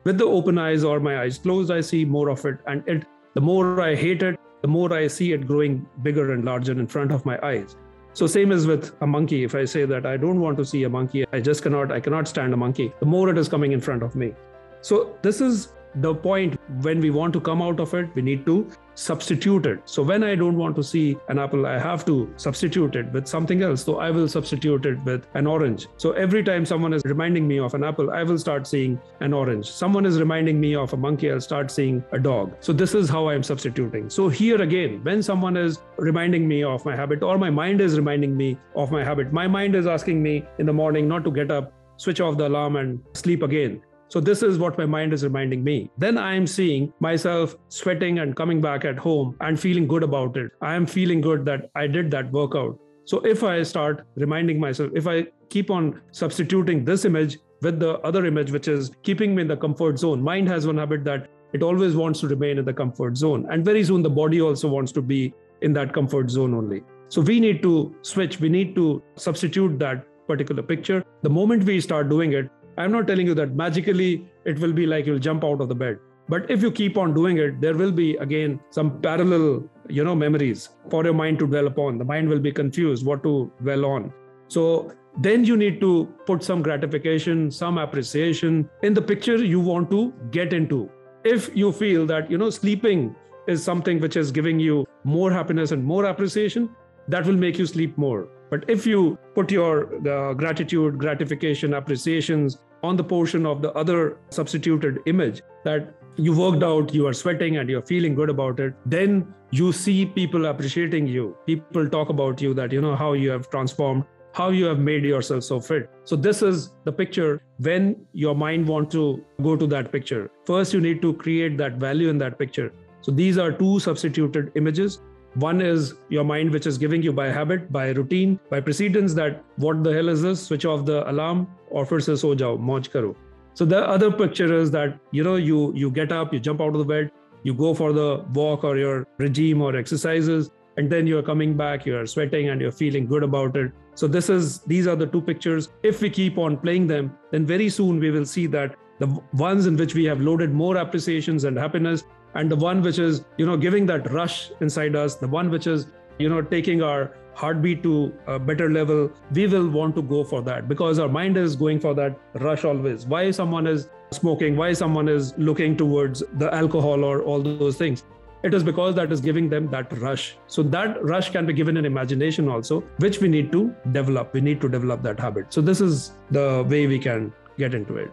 With 0.04 0.18
the 0.18 0.24
open 0.24 0.58
eyes 0.58 0.84
or 0.84 1.00
my 1.00 1.20
eyes 1.22 1.38
closed, 1.38 1.70
I 1.70 1.80
see 1.80 2.04
more 2.04 2.28
of 2.28 2.44
it. 2.44 2.58
And 2.66 2.86
it, 2.86 3.04
the 3.34 3.40
more 3.40 3.80
I 3.80 3.94
hate 3.94 4.22
it, 4.22 4.38
the 4.60 4.68
more 4.68 4.92
I 4.92 5.06
see 5.06 5.32
it 5.32 5.46
growing 5.46 5.86
bigger 6.02 6.32
and 6.32 6.44
larger 6.44 6.72
in 6.72 6.86
front 6.86 7.10
of 7.10 7.24
my 7.24 7.38
eyes. 7.42 7.76
So 8.14 8.26
same 8.26 8.52
as 8.52 8.66
with 8.66 8.92
a 9.00 9.06
monkey. 9.06 9.42
If 9.44 9.54
I 9.54 9.64
say 9.64 9.84
that 9.86 10.04
I 10.04 10.16
don't 10.16 10.40
want 10.40 10.58
to 10.58 10.64
see 10.64 10.84
a 10.84 10.88
monkey, 10.88 11.24
I 11.32 11.40
just 11.40 11.62
cannot, 11.62 11.90
I 11.90 12.00
cannot 12.00 12.28
stand 12.28 12.52
a 12.52 12.56
monkey. 12.56 12.92
The 13.00 13.06
more 13.06 13.30
it 13.30 13.38
is 13.38 13.48
coming 13.48 13.72
in 13.72 13.80
front 13.80 14.02
of 14.02 14.14
me. 14.14 14.34
So 14.82 15.16
this 15.22 15.40
is 15.40 15.72
the 15.96 16.14
point 16.14 16.58
when 16.80 17.00
we 17.00 17.10
want 17.10 17.32
to 17.32 17.40
come 17.40 17.60
out 17.60 17.78
of 17.80 17.92
it 17.94 18.14
we 18.14 18.22
need 18.22 18.46
to 18.46 18.70
substitute 18.94 19.66
it. 19.66 19.80
So 19.84 20.02
when 20.02 20.22
i 20.22 20.34
don't 20.34 20.56
want 20.56 20.76
to 20.76 20.82
see 20.82 21.16
an 21.28 21.38
apple 21.38 21.66
i 21.66 21.78
have 21.78 22.04
to 22.06 22.32
substitute 22.36 22.96
it 22.96 23.10
with 23.12 23.26
something 23.26 23.62
else. 23.62 23.84
So 23.84 23.98
i 23.98 24.10
will 24.10 24.28
substitute 24.28 24.86
it 24.86 25.02
with 25.04 25.26
an 25.34 25.46
orange. 25.46 25.86
So 25.96 26.12
every 26.12 26.42
time 26.42 26.66
someone 26.66 26.92
is 26.92 27.02
reminding 27.04 27.46
me 27.48 27.58
of 27.58 27.74
an 27.74 27.84
apple 27.84 28.10
i 28.10 28.22
will 28.22 28.38
start 28.38 28.66
seeing 28.66 29.00
an 29.20 29.32
orange. 29.32 29.70
Someone 29.70 30.06
is 30.06 30.18
reminding 30.18 30.60
me 30.60 30.74
of 30.74 30.92
a 30.92 30.96
monkey 30.96 31.30
i'll 31.30 31.40
start 31.40 31.70
seeing 31.70 32.04
a 32.12 32.18
dog. 32.18 32.54
So 32.60 32.72
this 32.72 32.94
is 32.94 33.08
how 33.08 33.28
i'm 33.28 33.42
substituting. 33.42 34.08
So 34.10 34.28
here 34.28 34.60
again 34.62 35.00
when 35.02 35.22
someone 35.22 35.56
is 35.56 35.80
reminding 35.96 36.48
me 36.48 36.64
of 36.64 36.84
my 36.84 36.96
habit 36.96 37.22
or 37.22 37.38
my 37.38 37.50
mind 37.50 37.80
is 37.80 37.96
reminding 37.96 38.36
me 38.36 38.58
of 38.74 38.90
my 38.90 39.04
habit 39.04 39.32
my 39.32 39.46
mind 39.46 39.74
is 39.74 39.86
asking 39.86 40.22
me 40.22 40.44
in 40.58 40.66
the 40.66 40.72
morning 40.72 41.08
not 41.08 41.24
to 41.24 41.30
get 41.30 41.50
up 41.50 41.72
switch 41.96 42.20
off 42.20 42.36
the 42.36 42.46
alarm 42.48 42.76
and 42.76 43.00
sleep 43.14 43.42
again 43.42 43.80
so 44.12 44.20
this 44.20 44.42
is 44.42 44.58
what 44.58 44.76
my 44.76 44.84
mind 44.84 45.14
is 45.14 45.24
reminding 45.24 45.64
me. 45.64 45.90
Then 45.96 46.18
I 46.18 46.34
am 46.34 46.46
seeing 46.46 46.92
myself 47.00 47.56
sweating 47.70 48.18
and 48.18 48.36
coming 48.36 48.60
back 48.60 48.84
at 48.84 48.98
home 48.98 49.34
and 49.40 49.58
feeling 49.58 49.86
good 49.86 50.02
about 50.02 50.36
it. 50.36 50.50
I 50.60 50.74
am 50.74 50.84
feeling 50.84 51.22
good 51.22 51.46
that 51.46 51.70
I 51.74 51.86
did 51.86 52.10
that 52.10 52.30
workout. 52.30 52.78
So 53.06 53.20
if 53.20 53.42
I 53.42 53.62
start 53.62 54.06
reminding 54.16 54.60
myself, 54.60 54.90
if 54.94 55.06
I 55.08 55.28
keep 55.48 55.70
on 55.70 56.02
substituting 56.10 56.84
this 56.84 57.06
image 57.06 57.38
with 57.62 57.80
the 57.80 58.00
other 58.00 58.26
image, 58.26 58.50
which 58.50 58.68
is 58.68 58.90
keeping 59.02 59.34
me 59.34 59.40
in 59.40 59.48
the 59.48 59.56
comfort 59.56 59.98
zone, 59.98 60.20
mind 60.20 60.46
has 60.46 60.66
one 60.66 60.76
habit 60.76 61.04
that 61.04 61.30
it 61.54 61.62
always 61.62 61.96
wants 61.96 62.20
to 62.20 62.28
remain 62.28 62.58
in 62.58 62.66
the 62.66 62.74
comfort 62.74 63.16
zone. 63.16 63.46
And 63.50 63.64
very 63.64 63.82
soon 63.82 64.02
the 64.02 64.10
body 64.10 64.42
also 64.42 64.68
wants 64.68 64.92
to 64.92 65.00
be 65.00 65.32
in 65.62 65.72
that 65.72 65.94
comfort 65.94 66.28
zone 66.28 66.52
only. 66.52 66.82
So 67.08 67.22
we 67.22 67.40
need 67.40 67.62
to 67.62 67.96
switch, 68.02 68.40
we 68.40 68.50
need 68.50 68.74
to 68.74 69.02
substitute 69.16 69.78
that 69.78 70.04
particular 70.26 70.62
picture. 70.62 71.02
The 71.22 71.30
moment 71.30 71.64
we 71.64 71.80
start 71.80 72.10
doing 72.10 72.34
it, 72.34 72.50
I'm 72.78 72.92
not 72.92 73.06
telling 73.06 73.26
you 73.26 73.34
that 73.34 73.54
magically 73.54 74.26
it 74.44 74.58
will 74.58 74.72
be 74.72 74.86
like 74.86 75.06
you'll 75.06 75.18
jump 75.18 75.44
out 75.44 75.60
of 75.60 75.68
the 75.68 75.74
bed. 75.74 75.98
But 76.28 76.50
if 76.50 76.62
you 76.62 76.70
keep 76.70 76.96
on 76.96 77.14
doing 77.14 77.38
it, 77.38 77.60
there 77.60 77.74
will 77.74 77.92
be 77.92 78.16
again 78.16 78.60
some 78.70 79.00
parallel, 79.00 79.68
you 79.88 80.04
know, 80.04 80.14
memories 80.14 80.70
for 80.88 81.04
your 81.04 81.14
mind 81.14 81.38
to 81.40 81.46
dwell 81.46 81.66
upon. 81.66 81.98
The 81.98 82.04
mind 82.04 82.28
will 82.28 82.38
be 82.38 82.52
confused 82.52 83.04
what 83.04 83.22
to 83.24 83.52
dwell 83.62 83.84
on. 83.84 84.12
So 84.48 84.92
then 85.18 85.44
you 85.44 85.56
need 85.56 85.80
to 85.80 86.08
put 86.26 86.42
some 86.42 86.62
gratification, 86.62 87.50
some 87.50 87.76
appreciation 87.76 88.68
in 88.82 88.94
the 88.94 89.02
picture 89.02 89.36
you 89.36 89.60
want 89.60 89.90
to 89.90 90.12
get 90.30 90.52
into. 90.52 90.90
If 91.24 91.54
you 91.54 91.72
feel 91.72 92.06
that, 92.06 92.30
you 92.30 92.38
know, 92.38 92.50
sleeping 92.50 93.14
is 93.46 93.62
something 93.62 94.00
which 94.00 94.16
is 94.16 94.30
giving 94.30 94.58
you 94.58 94.86
more 95.04 95.30
happiness 95.30 95.72
and 95.72 95.84
more 95.84 96.06
appreciation, 96.06 96.70
that 97.08 97.26
will 97.26 97.36
make 97.36 97.58
you 97.58 97.66
sleep 97.66 97.98
more. 97.98 98.28
But 98.52 98.66
if 98.68 98.86
you 98.86 99.18
put 99.34 99.50
your 99.50 99.86
the 100.02 100.34
gratitude, 100.34 100.98
gratification, 100.98 101.72
appreciations 101.72 102.58
on 102.82 102.96
the 102.96 103.04
portion 103.12 103.46
of 103.46 103.62
the 103.62 103.72
other 103.72 104.18
substituted 104.28 104.98
image 105.06 105.40
that 105.64 105.94
you 106.16 106.34
worked 106.38 106.62
out, 106.62 106.92
you 106.92 107.06
are 107.06 107.14
sweating 107.14 107.56
and 107.56 107.70
you're 107.70 107.86
feeling 107.90 108.14
good 108.14 108.28
about 108.28 108.60
it, 108.60 108.74
then 108.84 109.34
you 109.52 109.72
see 109.72 110.04
people 110.04 110.44
appreciating 110.50 111.06
you. 111.06 111.34
People 111.46 111.88
talk 111.88 112.10
about 112.10 112.42
you 112.42 112.52
that, 112.52 112.72
you 112.72 112.82
know, 112.82 112.94
how 112.94 113.14
you 113.14 113.30
have 113.30 113.48
transformed, 113.48 114.04
how 114.34 114.50
you 114.50 114.66
have 114.66 114.78
made 114.78 115.02
yourself 115.02 115.44
so 115.44 115.58
fit. 115.58 115.88
So, 116.04 116.14
this 116.14 116.42
is 116.42 116.74
the 116.84 116.92
picture 116.92 117.40
when 117.56 118.04
your 118.12 118.34
mind 118.34 118.68
wants 118.68 118.92
to 118.92 119.24
go 119.40 119.56
to 119.56 119.66
that 119.68 119.90
picture. 119.90 120.30
First, 120.44 120.74
you 120.74 120.82
need 120.82 121.00
to 121.00 121.14
create 121.14 121.56
that 121.56 121.76
value 121.86 122.10
in 122.10 122.18
that 122.18 122.38
picture. 122.38 122.70
So, 123.00 123.12
these 123.12 123.38
are 123.38 123.50
two 123.50 123.80
substituted 123.80 124.52
images 124.56 125.00
one 125.34 125.62
is 125.62 125.94
your 126.10 126.24
mind, 126.24 126.50
which 126.50 126.66
is 126.66 126.76
giving 126.76 127.02
you 127.02 127.12
by 127.12 127.28
habit, 127.28 127.72
by 127.72 127.90
routine, 127.90 128.38
by 128.50 128.60
precedence 128.60 129.14
that 129.14 129.42
what 129.56 129.82
the 129.82 129.92
hell 129.92 130.08
is 130.10 130.20
this? 130.20 130.42
Switch 130.42 130.66
off 130.66 130.84
the 130.84 131.08
alarm 131.10 131.48
or 131.70 131.86
fir 131.86 132.00
se 132.00 132.16
so 132.16 132.34
jao, 132.34 132.56
mauj 132.56 132.90
karo. 132.90 133.16
So 133.54 133.64
the 133.64 133.78
other 133.86 134.10
picture 134.10 134.52
is 134.54 134.70
that 134.72 134.98
you 135.10 135.24
know 135.24 135.36
you 135.36 135.72
you 135.74 135.90
get 135.90 136.12
up, 136.12 136.34
you 136.34 136.40
jump 136.40 136.60
out 136.60 136.74
of 136.74 136.78
the 136.78 136.84
bed, 136.84 137.10
you 137.44 137.54
go 137.54 137.72
for 137.72 137.92
the 137.92 138.24
walk 138.34 138.64
or 138.64 138.76
your 138.76 139.06
regime 139.18 139.62
or 139.62 139.74
exercises, 139.74 140.50
and 140.76 140.90
then 140.90 141.06
you're 141.06 141.22
coming 141.22 141.56
back, 141.56 141.86
you're 141.86 142.06
sweating 142.06 142.50
and 142.50 142.60
you're 142.60 142.72
feeling 142.72 143.06
good 143.06 143.22
about 143.22 143.56
it. 143.56 143.72
So 143.94 144.06
this 144.06 144.28
is 144.28 144.60
these 144.60 144.86
are 144.86 144.96
the 144.96 145.06
two 145.06 145.22
pictures. 145.22 145.70
If 145.82 146.02
we 146.02 146.10
keep 146.10 146.38
on 146.38 146.58
playing 146.58 146.86
them, 146.86 147.16
then 147.30 147.46
very 147.46 147.68
soon 147.68 148.00
we 148.00 148.10
will 148.10 148.26
see 148.26 148.46
that 148.48 148.76
the 148.98 149.08
ones 149.32 149.66
in 149.66 149.76
which 149.76 149.94
we 149.94 150.04
have 150.04 150.20
loaded 150.20 150.52
more 150.52 150.76
appreciations 150.76 151.44
and 151.44 151.56
happiness 151.56 152.04
and 152.34 152.50
the 152.50 152.56
one 152.56 152.82
which 152.82 152.98
is 152.98 153.24
you 153.36 153.46
know 153.46 153.56
giving 153.56 153.86
that 153.86 154.10
rush 154.12 154.50
inside 154.60 154.96
us 154.96 155.16
the 155.16 155.28
one 155.28 155.50
which 155.50 155.66
is 155.66 155.86
you 156.18 156.28
know 156.28 156.42
taking 156.42 156.82
our 156.82 157.12
heartbeat 157.34 157.82
to 157.82 158.12
a 158.26 158.38
better 158.38 158.70
level 158.70 159.10
we 159.32 159.46
will 159.46 159.68
want 159.68 159.94
to 159.96 160.02
go 160.02 160.22
for 160.22 160.42
that 160.42 160.68
because 160.68 160.98
our 160.98 161.08
mind 161.08 161.36
is 161.36 161.56
going 161.56 161.80
for 161.80 161.94
that 161.94 162.18
rush 162.34 162.64
always. 162.64 163.06
Why 163.06 163.30
someone 163.30 163.66
is 163.66 163.88
smoking 164.10 164.56
why 164.56 164.72
someone 164.74 165.08
is 165.08 165.34
looking 165.38 165.76
towards 165.76 166.22
the 166.34 166.54
alcohol 166.54 167.04
or 167.04 167.22
all 167.22 167.42
those 167.42 167.76
things? 167.76 168.04
It 168.42 168.54
is 168.54 168.64
because 168.64 168.96
that 168.96 169.12
is 169.12 169.20
giving 169.20 169.48
them 169.48 169.70
that 169.70 169.96
rush. 169.98 170.36
So 170.48 170.62
that 170.64 171.02
rush 171.04 171.30
can 171.30 171.46
be 171.46 171.52
given 171.52 171.76
in 171.76 171.84
imagination 171.84 172.48
also 172.48 172.80
which 172.98 173.20
we 173.20 173.28
need 173.28 173.52
to 173.52 173.74
develop. 173.92 174.34
We 174.34 174.40
need 174.40 174.60
to 174.60 174.68
develop 174.68 175.02
that 175.02 175.20
habit. 175.20 175.52
So 175.52 175.60
this 175.60 175.80
is 175.80 176.12
the 176.30 176.66
way 176.68 176.86
we 176.86 176.98
can 176.98 177.32
get 177.56 177.74
into 177.74 177.96
it 177.96 178.10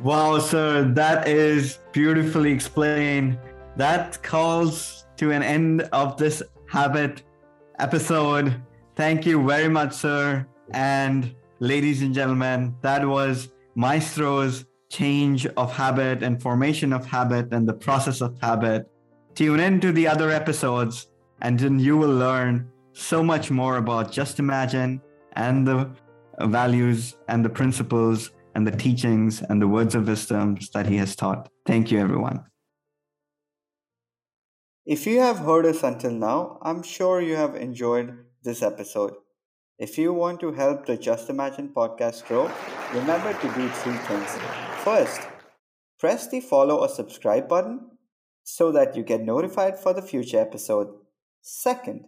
Wow, 0.00 0.38
sir, 0.40 0.92
that 0.92 1.26
is 1.26 1.78
beautifully 1.92 2.52
explained. 2.52 3.38
That 3.76 4.22
calls 4.22 5.06
to 5.16 5.30
an 5.32 5.42
end 5.42 5.88
of 5.92 6.18
this 6.18 6.42
habit 6.68 7.22
episode. 7.78 8.60
Thank 8.94 9.24
you 9.24 9.42
very 9.46 9.68
much, 9.68 9.94
sir. 9.94 10.46
And 10.72 11.34
ladies 11.60 12.02
and 12.02 12.14
gentlemen, 12.14 12.76
that 12.82 13.06
was 13.08 13.48
Maestro's 13.74 14.66
change 14.90 15.46
of 15.46 15.72
habit 15.72 16.22
and 16.22 16.42
formation 16.42 16.92
of 16.92 17.06
habit 17.06 17.52
and 17.52 17.66
the 17.66 17.74
process 17.74 18.20
of 18.20 18.38
habit. 18.42 18.90
Tune 19.34 19.60
in 19.60 19.80
to 19.80 19.92
the 19.92 20.06
other 20.06 20.30
episodes, 20.30 21.08
and 21.40 21.58
then 21.58 21.78
you 21.78 21.96
will 21.96 22.14
learn 22.14 22.68
so 22.92 23.22
much 23.22 23.50
more 23.50 23.78
about 23.78 24.12
Just 24.12 24.38
Imagine 24.40 25.00
and 25.32 25.66
the 25.66 25.90
values 26.40 27.16
and 27.28 27.42
the 27.42 27.48
principles 27.48 28.30
and 28.56 28.66
the 28.66 28.74
teachings 28.74 29.42
and 29.42 29.60
the 29.60 29.68
words 29.68 29.94
of 29.94 30.08
wisdoms 30.08 30.70
that 30.70 30.86
he 30.86 30.96
has 30.96 31.14
taught. 31.14 31.50
Thank 31.66 31.90
you, 31.90 31.98
everyone. 32.00 32.46
If 34.86 35.06
you 35.06 35.20
have 35.20 35.40
heard 35.40 35.66
us 35.66 35.82
until 35.82 36.12
now, 36.12 36.58
I'm 36.62 36.82
sure 36.82 37.20
you 37.20 37.36
have 37.36 37.54
enjoyed 37.54 38.16
this 38.42 38.62
episode. 38.62 39.12
If 39.78 39.98
you 39.98 40.14
want 40.14 40.40
to 40.40 40.52
help 40.52 40.86
the 40.86 40.96
Just 40.96 41.28
Imagine 41.28 41.68
podcast 41.68 42.24
grow, 42.26 42.50
remember 42.94 43.34
to 43.34 43.48
do 43.54 43.68
three 43.68 43.98
things. 44.08 44.38
First, 44.78 45.20
press 46.00 46.26
the 46.28 46.40
follow 46.40 46.76
or 46.76 46.88
subscribe 46.88 47.46
button 47.48 47.90
so 48.42 48.72
that 48.72 48.96
you 48.96 49.02
get 49.02 49.20
notified 49.20 49.78
for 49.78 49.92
the 49.92 50.00
future 50.00 50.40
episode. 50.40 50.88
Second, 51.42 52.06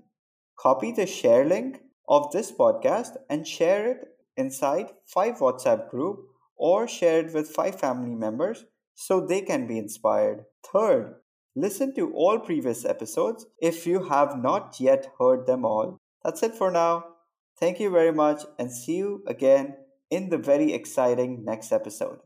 copy 0.59 0.93
the 0.93 1.07
share 1.07 1.45
link 1.45 1.83
of 2.09 2.33
this 2.33 2.51
podcast 2.51 3.19
and 3.29 3.47
share 3.47 3.91
it 3.91 3.99
inside 4.39 4.93
five 5.05 5.35
WhatsApp 5.41 5.91
group 5.91 6.21
or 6.59 6.89
share 6.89 7.21
it 7.21 7.33
with 7.33 7.49
five 7.49 7.79
family 7.79 8.15
members 8.15 8.65
so 8.95 9.21
they 9.21 9.41
can 9.41 9.67
be 9.67 9.79
inspired. 9.79 10.45
Third, 10.73 11.15
listen 11.55 11.95
to 11.95 12.13
all 12.13 12.39
previous 12.39 12.85
episodes 12.85 13.47
if 13.61 13.87
you 13.87 14.05
have 14.09 14.37
not 14.37 14.77
yet 14.81 15.13
heard 15.19 15.47
them 15.47 15.65
all. 15.65 15.99
That's 16.25 16.43
it 16.43 16.55
for 16.55 16.71
now. 16.71 17.05
Thank 17.59 17.81
you 17.81 17.91
very 17.91 18.13
much 18.13 18.43
and 18.59 18.73
see 18.73 18.97
you 18.97 19.25
again 19.27 19.77
in 20.11 20.31
the 20.31 20.39
very 20.39 20.73
exciting 20.73 21.45
next 21.45 21.73
episode. 21.73 22.19